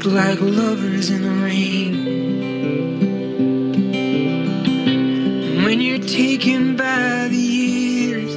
act 0.00 0.06
like 0.06 0.40
lovers 0.40 1.10
in 1.10 1.22
the 1.22 1.30
rain? 1.44 1.94
And 5.52 5.64
when 5.64 5.80
you're 5.80 5.98
taken 5.98 6.76
by 6.76 7.28
the 7.28 7.36
years, 7.36 8.36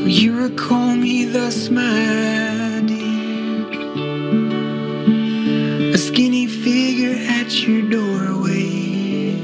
will 0.00 0.08
you 0.08 0.42
recall 0.42 0.96
me 0.96 1.26
thus, 1.26 1.70
my 1.70 2.82
dear? 2.86 3.70
A 5.94 5.98
skinny 5.98 6.46
figure 6.48 7.16
at 7.38 7.62
your 7.62 7.82
doorway, 7.88 9.36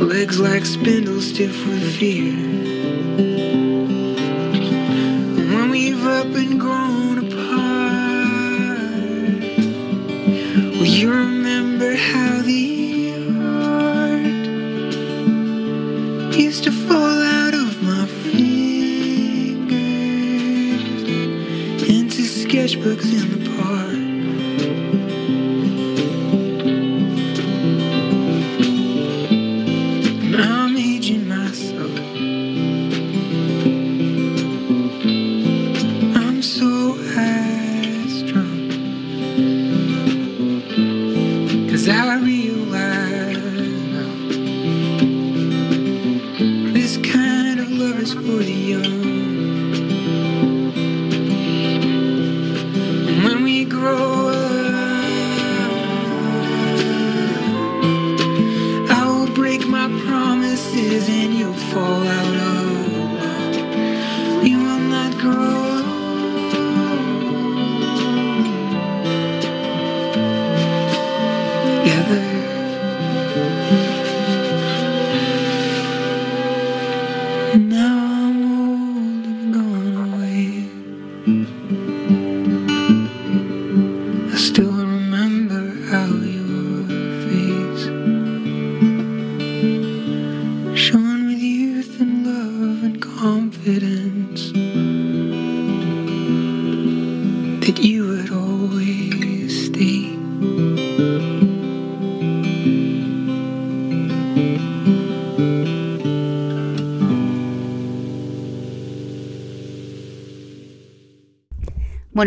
legs 0.00 0.40
like 0.40 0.64
spindles 0.64 1.28
stiff 1.28 1.66
with 1.66 1.96
fear. 1.96 2.77
You 10.98 11.37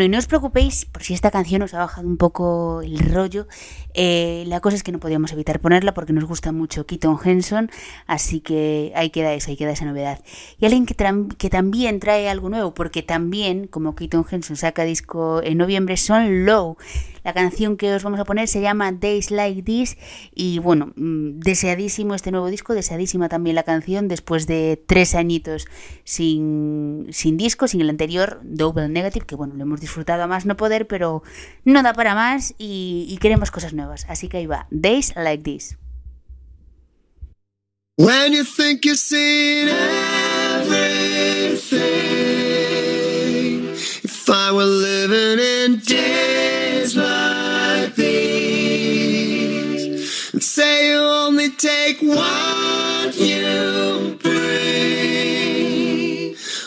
Bueno, 0.01 0.13
y 0.13 0.15
no 0.15 0.17
os 0.17 0.25
preocupéis 0.25 0.85
por 0.85 1.03
si 1.03 1.13
esta 1.13 1.29
canción 1.29 1.61
os 1.61 1.75
ha 1.75 1.77
bajado 1.77 2.07
un 2.07 2.17
poco 2.17 2.81
el 2.81 2.97
rollo. 2.97 3.47
Eh, 3.93 4.45
la 4.47 4.59
cosa 4.59 4.75
es 4.75 4.81
que 4.81 4.91
no 4.91 4.99
podíamos 4.99 5.31
evitar 5.31 5.59
ponerla 5.59 5.93
porque 5.93 6.11
nos 6.11 6.23
gusta 6.23 6.51
mucho 6.51 6.87
Keaton 6.87 7.19
Henson, 7.23 7.69
así 8.07 8.39
que 8.39 8.91
ahí 8.95 9.11
queda 9.11 9.31
eso, 9.35 9.51
ahí 9.51 9.57
queda 9.57 9.73
esa 9.73 9.85
novedad. 9.85 10.19
Y 10.57 10.65
alguien 10.65 10.87
que, 10.87 10.95
que 11.37 11.49
también 11.51 11.99
trae 11.99 12.29
algo 12.29 12.49
nuevo, 12.49 12.73
porque 12.73 13.03
también, 13.03 13.67
como 13.67 13.93
Keaton 13.93 14.25
Henson 14.27 14.55
saca 14.55 14.85
disco 14.85 15.39
en 15.43 15.59
noviembre, 15.59 15.97
son 15.97 16.45
Low. 16.47 16.77
La 17.23 17.33
canción 17.33 17.77
que 17.77 17.93
os 17.93 18.03
vamos 18.03 18.19
a 18.19 18.25
poner 18.25 18.47
se 18.47 18.61
llama 18.61 18.91
Days 18.91 19.29
Like 19.29 19.61
This 19.61 19.97
y 20.33 20.59
bueno, 20.59 20.93
mm, 20.95 21.39
deseadísimo 21.39 22.15
este 22.15 22.31
nuevo 22.31 22.47
disco, 22.47 22.73
deseadísima 22.73 23.29
también 23.29 23.55
la 23.55 23.63
canción 23.63 24.07
después 24.07 24.47
de 24.47 24.83
tres 24.87 25.13
añitos 25.13 25.67
sin, 26.03 27.07
sin 27.11 27.37
disco, 27.37 27.67
sin 27.67 27.81
el 27.81 27.89
anterior 27.89 28.39
Double 28.43 28.89
Negative, 28.89 29.25
que 29.25 29.35
bueno, 29.35 29.53
lo 29.55 29.63
hemos 29.63 29.81
disfrutado 29.81 30.23
a 30.23 30.27
más 30.27 30.45
no 30.45 30.57
poder, 30.57 30.87
pero 30.87 31.21
no 31.63 31.83
da 31.83 31.93
para 31.93 32.15
más 32.15 32.55
y, 32.57 33.17
queremos 33.21 33.51
cosas 33.51 33.73
nuevas. 33.73 34.05
Así 34.09 34.27
que 34.27 34.37
ahí 34.37 34.47
va, 34.47 34.65
Days 34.71 35.13
Like 35.15 35.43
This. 35.43 35.77
When 37.97 38.33
you 38.33 38.43
think 38.43 38.83
you've 38.83 38.97
seen 38.97 39.67
everything, 39.69 40.79
if 44.03 44.27
I 44.27 44.51
were 44.51 44.65
living 44.65 45.39
in 45.39 45.81
say 50.51 50.89
you 50.89 50.99
only 50.99 51.49
take 51.49 52.01
what 52.01 53.15
you 53.17 54.19
bring, 54.21 54.35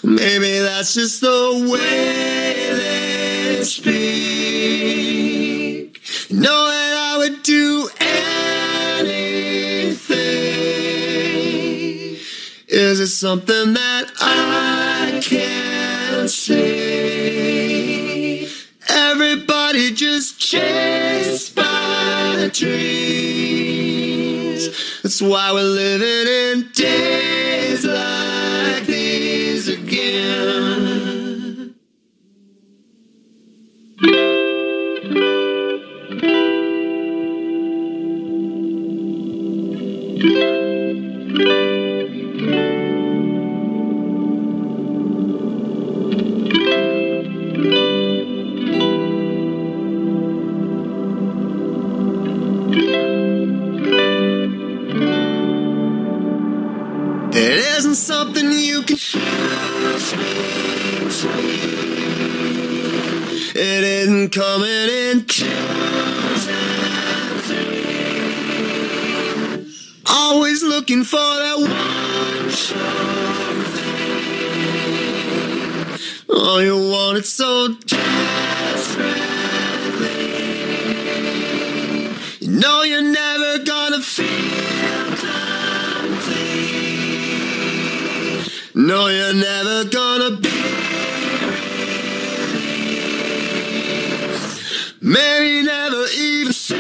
maybe 0.03 0.59
that's 0.61 0.95
just 0.95 1.21
the 1.21 1.69
way 1.71 2.55
they 2.81 3.63
speak. 3.63 4.01
Know 6.31 6.67
that 6.69 6.95
I 6.97 7.19
would 7.19 7.43
do 7.43 7.91
anything. 8.01 9.37
Is 12.67 13.01
it 13.01 13.09
something 13.09 13.75
that 13.75 14.11
I 14.19 15.21
can't 15.23 16.31
see? 16.31 16.65
Everybody 18.89 19.93
just 19.93 20.41
chased 20.41 21.55
by 21.55 22.49
That's 25.03 25.21
why 25.21 25.53
we're 25.53 25.63
living 25.63 26.27
in 26.27 26.69
days 26.73 27.85
like 27.85 28.87
these 28.87 29.69
again. 29.69 31.04
It 63.57 63.85
isn't 63.85 64.33
coming 64.33 64.69
in 64.69 65.25
twos. 65.25 66.49
Always 70.07 70.63
looking 70.63 71.05
for 71.05 71.17
that 71.17 71.57
one 71.59 72.51
sure 72.51 72.77
thing. 73.73 74.05
Oh, 76.29 76.59
you 76.59 76.77
want 76.77 77.17
it 77.19 77.25
so 77.25 77.75
desperately. 77.87 79.15
You 82.41 82.51
know 82.61 82.83
you're 82.83 83.01
never 83.01 83.65
gonna 83.65 84.01
feel 84.03 84.74
No, 88.87 89.09
you're 89.09 89.33
never 89.33 89.85
gonna 89.89 90.37
be. 90.37 90.51
Maybe 95.01 95.63
never 95.65 96.05
even 96.15 96.53
see 96.53 96.77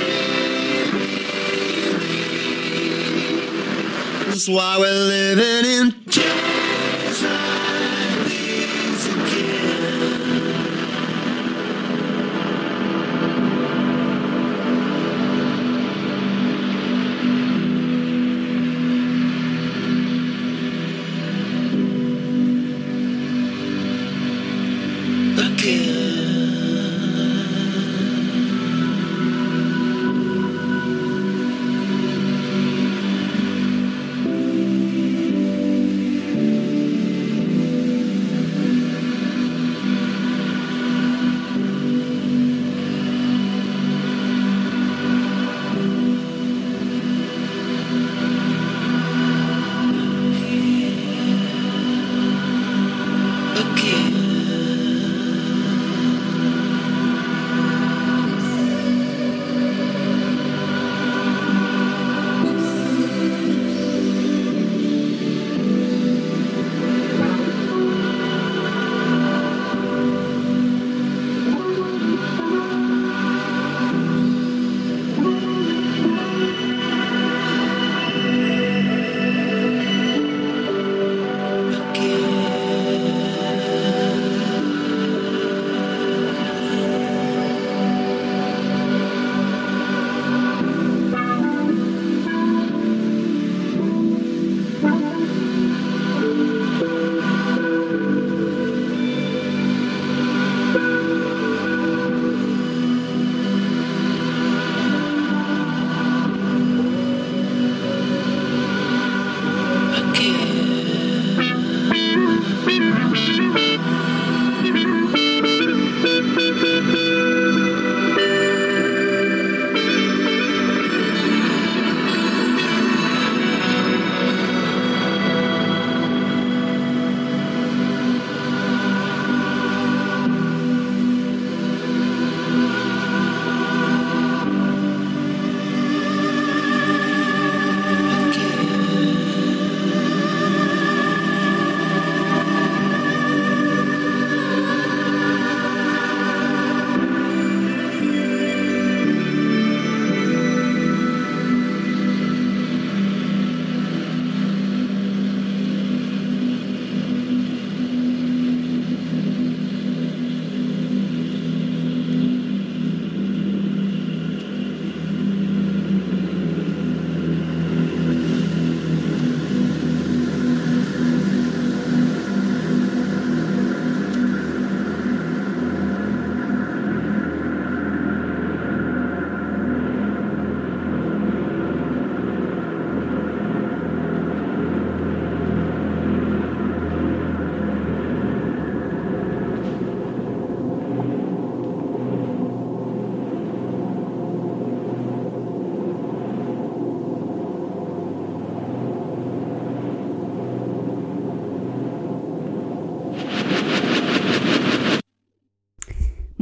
That's 4.26 4.46
why 4.50 4.76
we're 4.78 4.92
living 4.92 5.64
in 5.64 6.03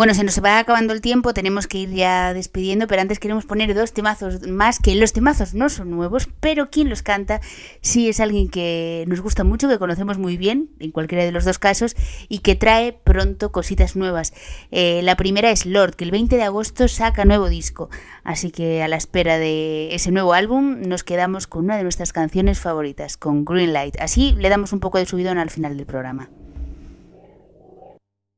Bueno, 0.03 0.15
se 0.15 0.25
nos 0.25 0.43
va 0.43 0.59
acabando 0.59 0.93
el 0.95 1.01
tiempo, 1.01 1.33
tenemos 1.33 1.69
que 1.69 1.79
ir 1.79 1.91
ya 1.91 2.35
despidiendo, 2.35 2.89
pero 2.89 3.03
antes 3.03 3.21
queremos 3.21 3.45
poner 3.45 3.73
dos 3.73 3.93
temazos 3.93 4.49
más, 4.49 4.81
que 4.81 4.97
los 4.97 5.13
temazos 5.13 5.55
no 5.55 5.69
son 5.69 5.93
nuevos, 5.93 6.29
pero 6.41 6.71
quien 6.71 6.91
los 6.91 7.03
canta 7.03 7.41
sí 7.83 8.09
es 8.09 8.19
alguien 8.19 8.49
que 8.49 9.05
nos 9.07 9.21
gusta 9.21 9.45
mucho, 9.45 9.69
que 9.69 9.79
conocemos 9.79 10.19
muy 10.19 10.37
bien, 10.37 10.71
en 10.81 10.91
cualquiera 10.91 11.25
de 11.25 11.31
los 11.31 11.45
dos 11.45 11.61
casos, 11.61 11.95
y 12.29 12.41
que 12.41 12.57
trae 12.57 12.93
pronto 12.93 13.53
cositas 13.53 13.95
nuevas. 13.95 14.35
Eh, 14.73 15.03
la 15.05 15.15
primera 15.15 15.53
es 15.53 15.67
Lord, 15.67 15.95
que 15.95 16.03
el 16.03 16.11
20 16.11 16.35
de 16.35 16.43
agosto 16.43 16.89
saca 16.89 17.25
nuevo 17.25 17.49
disco, 17.49 17.89
así 18.25 18.51
que 18.51 18.83
a 18.83 18.89
la 18.89 18.97
espera 18.97 19.39
de 19.39 19.95
ese 19.95 20.11
nuevo 20.11 20.33
álbum 20.33 20.81
nos 20.81 21.05
quedamos 21.05 21.47
con 21.47 21.67
una 21.67 21.77
de 21.77 21.85
nuestras 21.85 22.13
canciones 22.13 22.59
favoritas, 22.59 23.17
con 23.17 23.45
Green 23.45 23.73
Light. 23.73 24.01
Así 24.01 24.35
le 24.37 24.49
damos 24.49 24.73
un 24.73 24.81
poco 24.81 24.99
de 24.99 25.07
subidón 25.07 25.39
al 25.39 25.51
final 25.51 25.77
del 25.77 25.87
programa. 25.87 26.29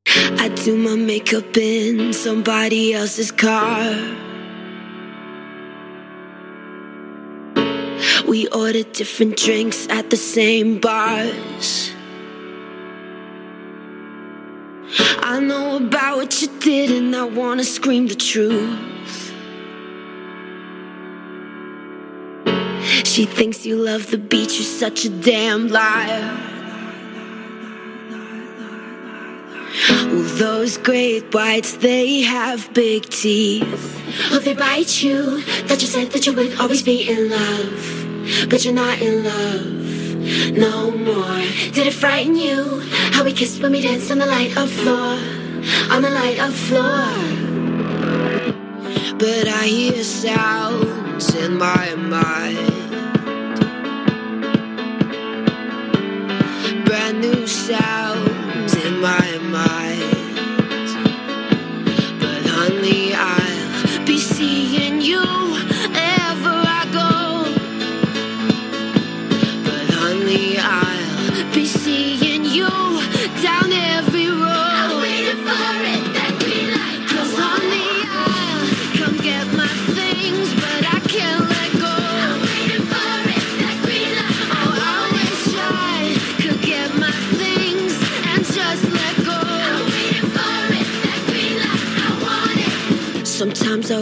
I 0.07 0.49
do 0.49 0.77
my 0.77 0.95
makeup 0.95 1.57
in 1.57 2.13
somebody 2.13 2.93
else's 2.93 3.33
car. 3.33 3.95
We 8.29 8.49
order 8.49 8.83
different 8.83 9.37
drinks 9.37 9.89
at 9.89 10.11
the 10.11 10.17
same 10.17 10.81
bars. 10.81 11.91
I 15.21 15.41
know 15.41 15.77
about 15.77 16.19
what 16.19 16.43
you 16.43 16.49
did, 16.61 16.91
and 16.91 17.17
I 17.17 17.25
wanna 17.25 17.65
scream 17.65 18.07
the 18.07 18.15
truth. 18.15 19.33
She 23.07 23.25
thinks 23.25 23.65
you 23.65 23.77
love 23.77 24.11
the 24.11 24.19
beach, 24.19 24.55
you're 24.55 24.65
such 24.65 25.05
a 25.05 25.09
damn 25.09 25.69
liar. 25.69 26.54
Those 30.39 30.79
great 30.79 31.33
whites, 31.33 31.77
they 31.77 32.23
have 32.23 32.73
big 32.75 33.09
teeth. 33.09 34.03
Oh, 34.33 34.39
they 34.39 34.55
bite 34.55 35.03
you. 35.03 35.43
That 35.69 35.81
you 35.81 35.87
said 35.87 36.11
that 36.13 36.27
you 36.27 36.33
would 36.33 36.59
always 36.59 36.83
be 36.83 37.09
in 37.09 37.31
love. 37.31 38.49
But 38.49 38.65
you're 38.65 38.75
not 38.75 39.01
in 39.01 39.25
love 39.25 39.85
no 40.57 40.91
more. 40.91 41.41
Did 41.73 41.87
it 41.87 41.95
frighten 41.95 42.35
you? 42.35 42.81
How 43.13 43.25
we 43.25 43.33
kissed 43.33 43.63
when 43.63 43.73
we 43.73 43.83
danced 43.83 44.11
on 44.11 44.19
the 44.19 44.27
light 44.27 44.57
of 44.57 44.71
floor. 44.71 45.19
On 45.91 46.03
the 46.03 46.11
light 46.11 46.39
of 46.41 46.55
floor. 46.55 47.05
But 49.19 49.49
I 49.49 49.67
hear 49.67 50.03
sounds 50.03 51.35
in 51.35 51.57
my 51.57 51.95
mind. 51.95 52.85
Brand 56.87 57.21
new 57.21 57.47
sounds 57.47 58.14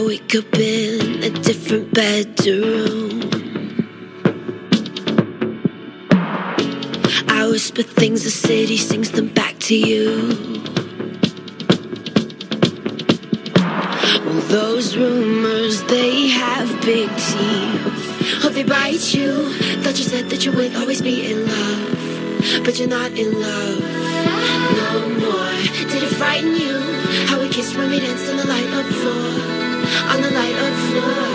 wake 0.05 0.35
up 0.35 0.53
in 0.55 1.23
a 1.23 1.29
different 1.29 1.93
bedroom. 1.93 3.21
I 7.27 7.47
whisper 7.49 7.83
things, 7.83 8.23
the 8.23 8.29
city 8.29 8.77
sings 8.77 9.11
them 9.11 9.27
back 9.27 9.57
to 9.59 9.75
you. 9.75 10.07
Well, 14.25 14.41
those 14.49 14.97
rumors, 14.97 15.83
they 15.83 16.27
have 16.29 16.69
big 16.81 17.09
teeth. 17.09 18.43
Oh, 18.43 18.51
they 18.53 18.63
bite 18.63 19.13
you. 19.13 19.53
Thought 19.83 19.97
you 19.99 20.05
said 20.05 20.29
that 20.31 20.45
you 20.45 20.51
would 20.51 20.75
always 20.75 21.01
be 21.01 21.31
in 21.31 21.47
love. 21.47 22.63
But 22.65 22.77
you're 22.77 22.89
not 22.89 23.11
in 23.11 23.39
love 23.39 23.79
no 24.81 25.09
more. 25.23 25.53
Did 25.89 26.03
it 26.03 26.13
frighten 26.15 26.55
you? 26.55 26.79
How 27.27 27.39
we 27.39 27.47
kissed 27.49 27.77
when 27.77 27.89
we 27.89 27.99
danced 27.99 28.29
on 28.29 28.37
the 28.37 28.47
light 28.47 28.71
of 28.79 28.85
floor. 28.95 29.72
On 30.11 30.21
the 30.21 30.31
light 30.31 30.57
of 30.65 30.73
floor. 30.87 31.27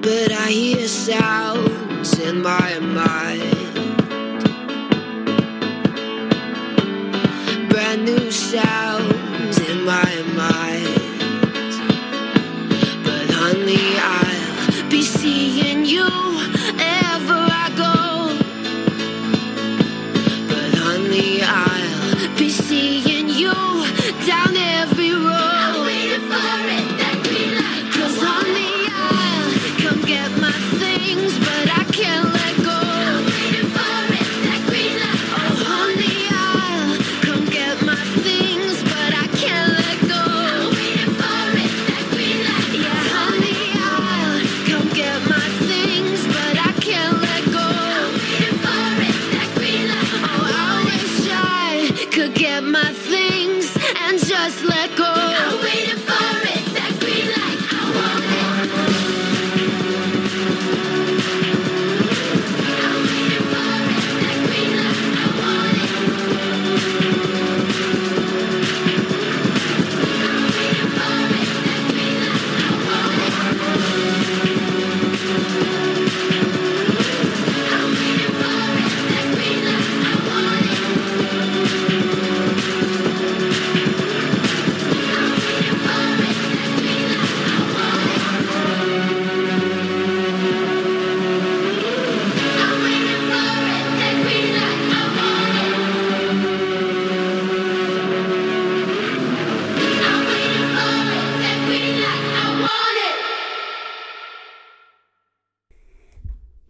But 0.00 0.32
I 0.32 0.48
hear 0.50 0.88
sounds 0.88 2.18
in 2.18 2.42
my 2.42 2.78
mind. 2.80 3.53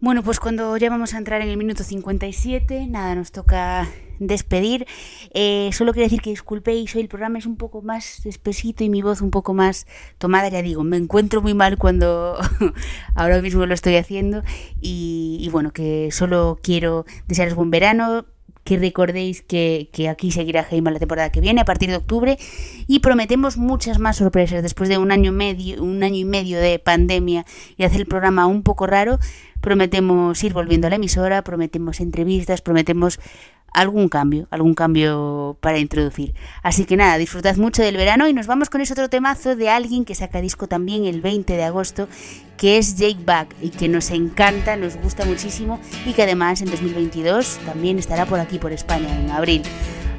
Bueno, 0.05 0.21
pues 0.21 0.39
cuando 0.39 0.77
ya 0.77 0.91
vamos 0.91 1.15
a 1.15 1.17
entrar 1.17 1.41
en 1.41 1.49
el 1.49 1.57
minuto 1.57 1.83
57, 1.83 2.85
nada, 2.85 3.15
nos 3.15 3.31
toca 3.31 3.89
despedir. 4.19 4.85
Eh, 5.33 5.71
solo 5.73 5.93
quiero 5.93 6.05
decir 6.05 6.21
que 6.21 6.29
disculpéis, 6.29 6.93
hoy 6.93 7.01
el 7.01 7.07
programa 7.07 7.39
es 7.39 7.47
un 7.47 7.57
poco 7.57 7.81
más 7.81 8.23
espesito 8.27 8.83
y 8.83 8.89
mi 8.89 9.01
voz 9.01 9.21
un 9.21 9.31
poco 9.31 9.55
más 9.55 9.87
tomada, 10.19 10.47
ya 10.49 10.61
digo, 10.61 10.83
me 10.83 10.97
encuentro 10.97 11.41
muy 11.41 11.55
mal 11.55 11.79
cuando 11.79 12.37
ahora 13.15 13.41
mismo 13.41 13.65
lo 13.65 13.73
estoy 13.73 13.95
haciendo 13.95 14.43
y, 14.79 15.49
bueno, 15.51 15.73
que 15.73 16.09
solo 16.11 16.59
quiero 16.61 17.07
desearos 17.27 17.55
buen 17.55 17.71
verano, 17.71 18.27
que 18.63 18.77
recordéis 18.77 19.41
que, 19.41 19.89
que 19.91 20.07
aquí 20.07 20.31
seguirá 20.31 20.63
Jaime 20.63 20.91
la 20.91 20.99
temporada 20.99 21.31
que 21.31 21.41
viene 21.41 21.61
a 21.61 21.65
partir 21.65 21.89
de 21.89 21.95
octubre 21.95 22.37
y 22.85 22.99
prometemos 22.99 23.57
muchas 23.57 23.97
más 23.97 24.17
sorpresas 24.17 24.61
después 24.63 24.89
de 24.89 24.97
un 24.97 25.11
año 25.11 25.31
medio 25.31 25.83
un 25.83 26.03
año 26.03 26.15
y 26.15 26.25
medio 26.25 26.59
de 26.59 26.79
pandemia 26.79 27.45
y 27.77 27.83
hacer 27.83 28.01
el 28.01 28.07
programa 28.07 28.47
un 28.47 28.63
poco 28.63 28.87
raro 28.87 29.19
prometemos 29.65 30.41
ir 30.43 30.53
volviendo 30.53 30.87
a 30.87 30.89
la 30.91 30.97
emisora 30.97 31.41
prometemos 31.41 31.99
entrevistas 31.99 32.61
prometemos 32.61 33.19
algún 33.75 34.07
cambio, 34.07 34.47
algún 34.51 34.73
cambio 34.73 35.57
para 35.59 35.77
introducir. 35.79 36.33
Así 36.63 36.85
que 36.85 36.95
nada, 36.95 37.17
disfrutad 37.17 37.57
mucho 37.57 37.83
del 37.83 37.97
verano 37.97 38.27
y 38.27 38.33
nos 38.33 38.47
vamos 38.47 38.69
con 38.69 38.79
ese 38.79 38.93
otro 38.93 39.09
temazo 39.09 39.57
de 39.57 39.69
alguien 39.69 40.05
que 40.05 40.15
saca 40.15 40.39
disco 40.39 40.67
también 40.67 41.03
el 41.03 41.19
20 41.19 41.53
de 41.53 41.63
agosto, 41.65 42.07
que 42.57 42.77
es 42.77 42.95
Jake 42.95 43.19
Back 43.25 43.53
y 43.61 43.69
que 43.69 43.89
nos 43.89 44.11
encanta, 44.11 44.77
nos 44.77 44.95
gusta 44.95 45.25
muchísimo 45.25 45.79
y 46.05 46.13
que 46.13 46.23
además 46.23 46.61
en 46.61 46.71
2022 46.71 47.59
también 47.65 47.99
estará 47.99 48.25
por 48.25 48.39
aquí, 48.39 48.59
por 48.59 48.71
España, 48.71 49.09
en 49.19 49.29
abril. 49.29 49.61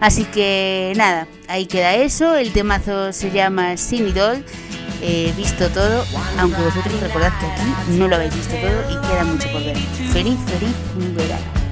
Así 0.01 0.25
que 0.25 0.93
nada, 0.97 1.27
ahí 1.49 1.65
queda 1.65 1.95
eso, 1.95 2.37
el 2.37 2.53
temazo 2.53 3.13
se 3.15 3.31
llama 3.31 3.79
Sin 3.79 4.13
Doll. 4.13 4.45
He 5.03 5.33
visto 5.37 5.69
todo, 5.71 6.05
aunque 6.39 6.61
vosotros 6.63 7.01
recordad 7.01 7.33
que 7.39 7.47
aquí 7.47 7.99
no 7.99 8.09
lo 8.09 8.17
habéis 8.17 8.35
visto 8.35 8.55
todo 8.57 8.91
y 8.91 9.07
queda 9.07 9.25
mucho 9.25 9.49
por 9.53 9.63
ver. 9.63 9.77
Feliz, 10.13 10.39
feliz 10.47 11.15
verano. 11.15 11.67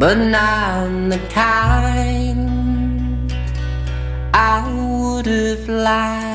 But 0.00 0.16
not 0.16 1.10
the 1.10 1.18
kind 1.28 2.40
I 4.32 4.64
would 4.72 5.26
have 5.26 5.68
liked. 5.68 6.29